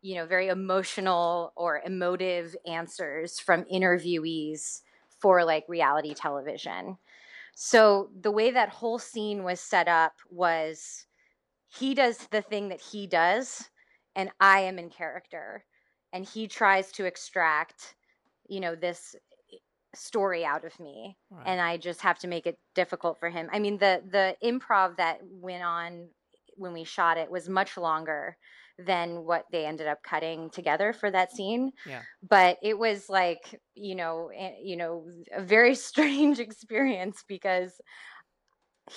you 0.00 0.14
know 0.14 0.24
very 0.24 0.48
emotional 0.48 1.52
or 1.56 1.82
emotive 1.84 2.56
answers 2.66 3.38
from 3.38 3.64
interviewees 3.64 4.80
for 5.20 5.44
like 5.44 5.64
reality 5.68 6.14
television. 6.14 6.96
So 7.54 8.08
the 8.18 8.30
way 8.30 8.50
that 8.50 8.70
whole 8.70 8.98
scene 8.98 9.44
was 9.44 9.60
set 9.60 9.88
up 9.88 10.14
was 10.30 11.04
he 11.68 11.94
does 11.94 12.16
the 12.30 12.40
thing 12.40 12.70
that 12.70 12.80
he 12.80 13.06
does 13.06 13.68
and 14.14 14.30
I 14.40 14.60
am 14.60 14.78
in 14.78 14.88
character 14.88 15.66
and 16.14 16.24
he 16.24 16.48
tries 16.48 16.92
to 16.92 17.04
extract 17.04 17.94
you 18.48 18.60
know 18.60 18.74
this 18.74 19.16
story 19.96 20.44
out 20.44 20.64
of 20.64 20.78
me 20.80 21.16
right. 21.30 21.44
and 21.46 21.60
i 21.60 21.76
just 21.76 22.00
have 22.00 22.18
to 22.18 22.28
make 22.28 22.46
it 22.46 22.58
difficult 22.76 23.18
for 23.18 23.28
him. 23.28 23.48
I 23.52 23.58
mean 23.58 23.78
the 23.78 24.02
the 24.10 24.36
improv 24.44 24.96
that 24.98 25.18
went 25.22 25.64
on 25.64 26.08
when 26.56 26.72
we 26.72 26.84
shot 26.84 27.18
it 27.18 27.30
was 27.30 27.48
much 27.48 27.76
longer 27.76 28.36
than 28.78 29.24
what 29.24 29.44
they 29.50 29.64
ended 29.64 29.86
up 29.86 30.02
cutting 30.02 30.50
together 30.50 30.92
for 30.92 31.10
that 31.10 31.32
scene. 31.32 31.72
Yeah. 31.86 32.02
But 32.28 32.58
it 32.62 32.78
was 32.78 33.08
like 33.08 33.60
you 33.74 33.94
know 33.94 34.30
eh, 34.36 34.52
you 34.62 34.76
know 34.76 35.06
a 35.34 35.42
very 35.42 35.74
strange 35.90 36.38
experience 36.38 37.24
because 37.26 37.72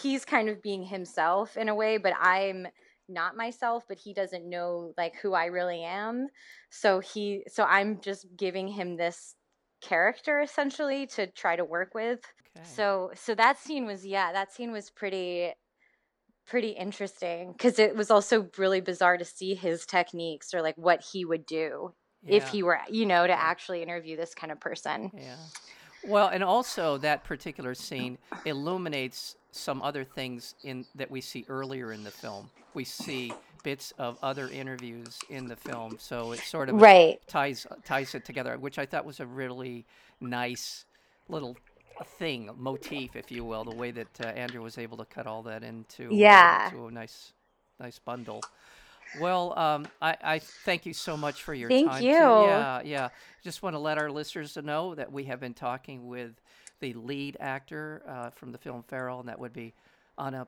he's 0.02 0.24
kind 0.26 0.50
of 0.50 0.62
being 0.62 0.84
himself 0.84 1.58
in 1.58 1.68
a 1.68 1.74
way 1.74 1.98
but 1.98 2.14
i'm 2.22 2.68
not 3.08 3.36
myself 3.36 3.84
but 3.90 3.98
he 3.98 4.14
doesn't 4.14 4.48
know 4.48 4.94
like 5.00 5.16
who 5.20 5.34
i 5.34 5.46
really 5.46 5.84
am. 5.84 6.28
So 6.70 7.00
he 7.00 7.44
so 7.48 7.64
i'm 7.64 8.00
just 8.02 8.28
giving 8.38 8.68
him 8.68 8.98
this 8.98 9.36
character 9.82 10.42
essentially 10.42 11.08
to 11.08 11.28
try 11.28 11.56
to 11.56 11.65
work 11.65 11.94
with. 11.94 12.20
Okay. 12.58 12.68
So 12.68 13.12
so 13.15 13.36
that 13.36 13.58
scene 13.60 13.86
was 13.86 14.06
yeah, 14.06 14.32
that 14.32 14.52
scene 14.54 14.72
was 14.72 14.89
pretty 14.89 15.54
pretty 16.48 16.70
interesting 16.70 17.52
because 17.52 17.78
it 17.78 17.96
was 17.96 18.10
also 18.10 18.50
really 18.58 18.82
bizarre 18.82 19.18
to 19.18 19.26
see 19.26 19.54
his 19.54 19.86
techniques 19.86 20.54
or 20.54 20.62
like 20.62 20.76
what 20.78 21.04
he 21.12 21.24
would 21.24 21.46
do 21.46 21.94
yeah. 22.24 22.38
if 22.38 22.48
he 22.48 22.63
were 22.63 22.80
you 22.89 23.06
know 23.06 23.28
to 23.28 23.34
actually 23.34 23.84
interview 23.84 24.18
this 24.18 24.34
kind 24.34 24.52
of 24.52 24.60
person. 24.60 25.12
Yeah. 25.13 25.36
Well, 26.06 26.30
and 26.30 26.44
also 26.44 26.98
that 27.00 27.24
particular 27.24 27.76
scene 27.76 28.18
illuminates 28.46 29.36
some 29.52 29.82
other 29.82 30.04
things 30.04 30.56
in 30.63 30.86
that 30.96 31.12
we 31.12 31.22
see 31.22 31.46
earlier 31.50 31.92
in 31.92 32.04
the 32.04 32.12
film. 32.12 32.50
We 32.74 32.86
see 32.86 33.34
bits 33.63 33.93
of 33.98 34.17
other 34.22 34.48
interviews 34.50 35.19
in 35.30 35.48
the 35.48 35.56
film, 35.56 35.98
so 36.00 36.32
it 36.32 36.39
sort 36.39 36.69
of 36.69 36.82
right. 36.82 37.19
ties 37.28 37.65
ties 37.86 38.15
it 38.15 38.26
together, 38.26 38.58
which 38.58 38.80
I 38.80 38.86
thought 38.86 39.06
was 39.06 39.19
a 39.19 39.26
really 39.26 39.86
nice 40.19 40.86
little 41.28 41.58
thing, 42.17 42.50
motif, 42.58 43.15
if 43.15 43.32
you 43.32 43.43
will, 43.43 43.63
the 43.63 43.76
way 43.76 43.91
that 43.91 44.08
uh, 44.22 44.28
Andrew 44.28 44.62
was 44.62 44.78
able 44.78 44.98
to 44.98 45.06
cut 45.06 45.28
all 45.28 45.43
that 45.43 45.63
into 45.63 46.08
uh, 46.08 46.13
yeah 46.13 46.67
uh, 46.67 46.69
to 46.72 46.88
a 46.88 46.91
nice 46.91 47.34
nice 47.80 48.00
bundle. 48.00 48.41
Well, 49.19 49.58
um, 49.58 49.88
I, 50.02 50.17
I 50.24 50.39
thank 50.39 50.86
you 50.86 50.93
so 50.93 51.17
much 51.17 51.41
for 51.41 51.54
your 51.54 51.69
thank 51.69 51.88
time. 51.88 52.02
Thank 52.02 52.06
you. 52.06 52.12
Yeah, 52.12 52.82
yeah. 52.84 53.10
Just 53.43 53.63
want 53.63 53.74
to 53.74 53.80
let 53.80 53.98
our 53.98 54.12
listeners 54.12 54.56
know 54.58 54.93
that 54.93 55.12
we 55.12 55.24
have 55.24 55.39
been 55.39 55.56
talking 55.56 56.08
with 56.08 56.34
the 56.80 56.93
lead 56.93 57.36
actor 57.39 58.04
uh, 58.08 58.30
from 58.30 58.52
the 58.52 58.58
film 58.58 58.84
Feral, 58.88 59.19
and 59.19 59.28
that 59.28 59.39
would 59.39 59.54
be 59.54 59.74
Anna 60.17 60.45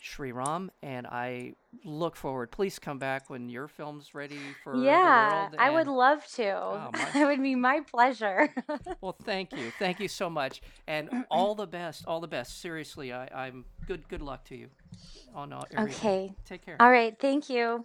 Purnan 0.00 0.34
Sriram. 0.34 0.68
And 0.82 1.06
I 1.06 1.54
look 1.84 2.16
forward. 2.16 2.50
Please 2.50 2.78
come 2.78 2.98
back 2.98 3.30
when 3.30 3.48
your 3.48 3.68
film's 3.68 4.14
ready 4.14 4.38
for 4.62 4.76
yeah, 4.76 5.28
the 5.28 5.36
world. 5.36 5.54
Yeah, 5.54 5.62
I 5.62 5.70
would 5.70 5.86
love 5.86 6.26
to. 6.34 6.50
Oh, 6.50 6.90
it 7.14 7.24
would 7.24 7.42
be 7.42 7.54
my 7.54 7.80
pleasure. 7.80 8.52
well, 9.00 9.16
thank 9.24 9.52
you, 9.52 9.72
thank 9.78 10.00
you 10.00 10.08
so 10.08 10.30
much, 10.30 10.62
and 10.86 11.24
all 11.30 11.54
the 11.54 11.66
best, 11.66 12.04
all 12.06 12.20
the 12.20 12.28
best. 12.28 12.60
Seriously, 12.60 13.12
I, 13.12 13.28
I'm 13.46 13.64
good. 13.86 14.08
Good 14.08 14.22
luck 14.22 14.44
to 14.46 14.56
you. 14.56 14.68
On 15.34 15.52
okay. 15.52 16.34
Take 16.44 16.64
care. 16.64 16.76
All 16.80 16.90
right. 16.90 17.16
Thank 17.18 17.50
you. 17.50 17.84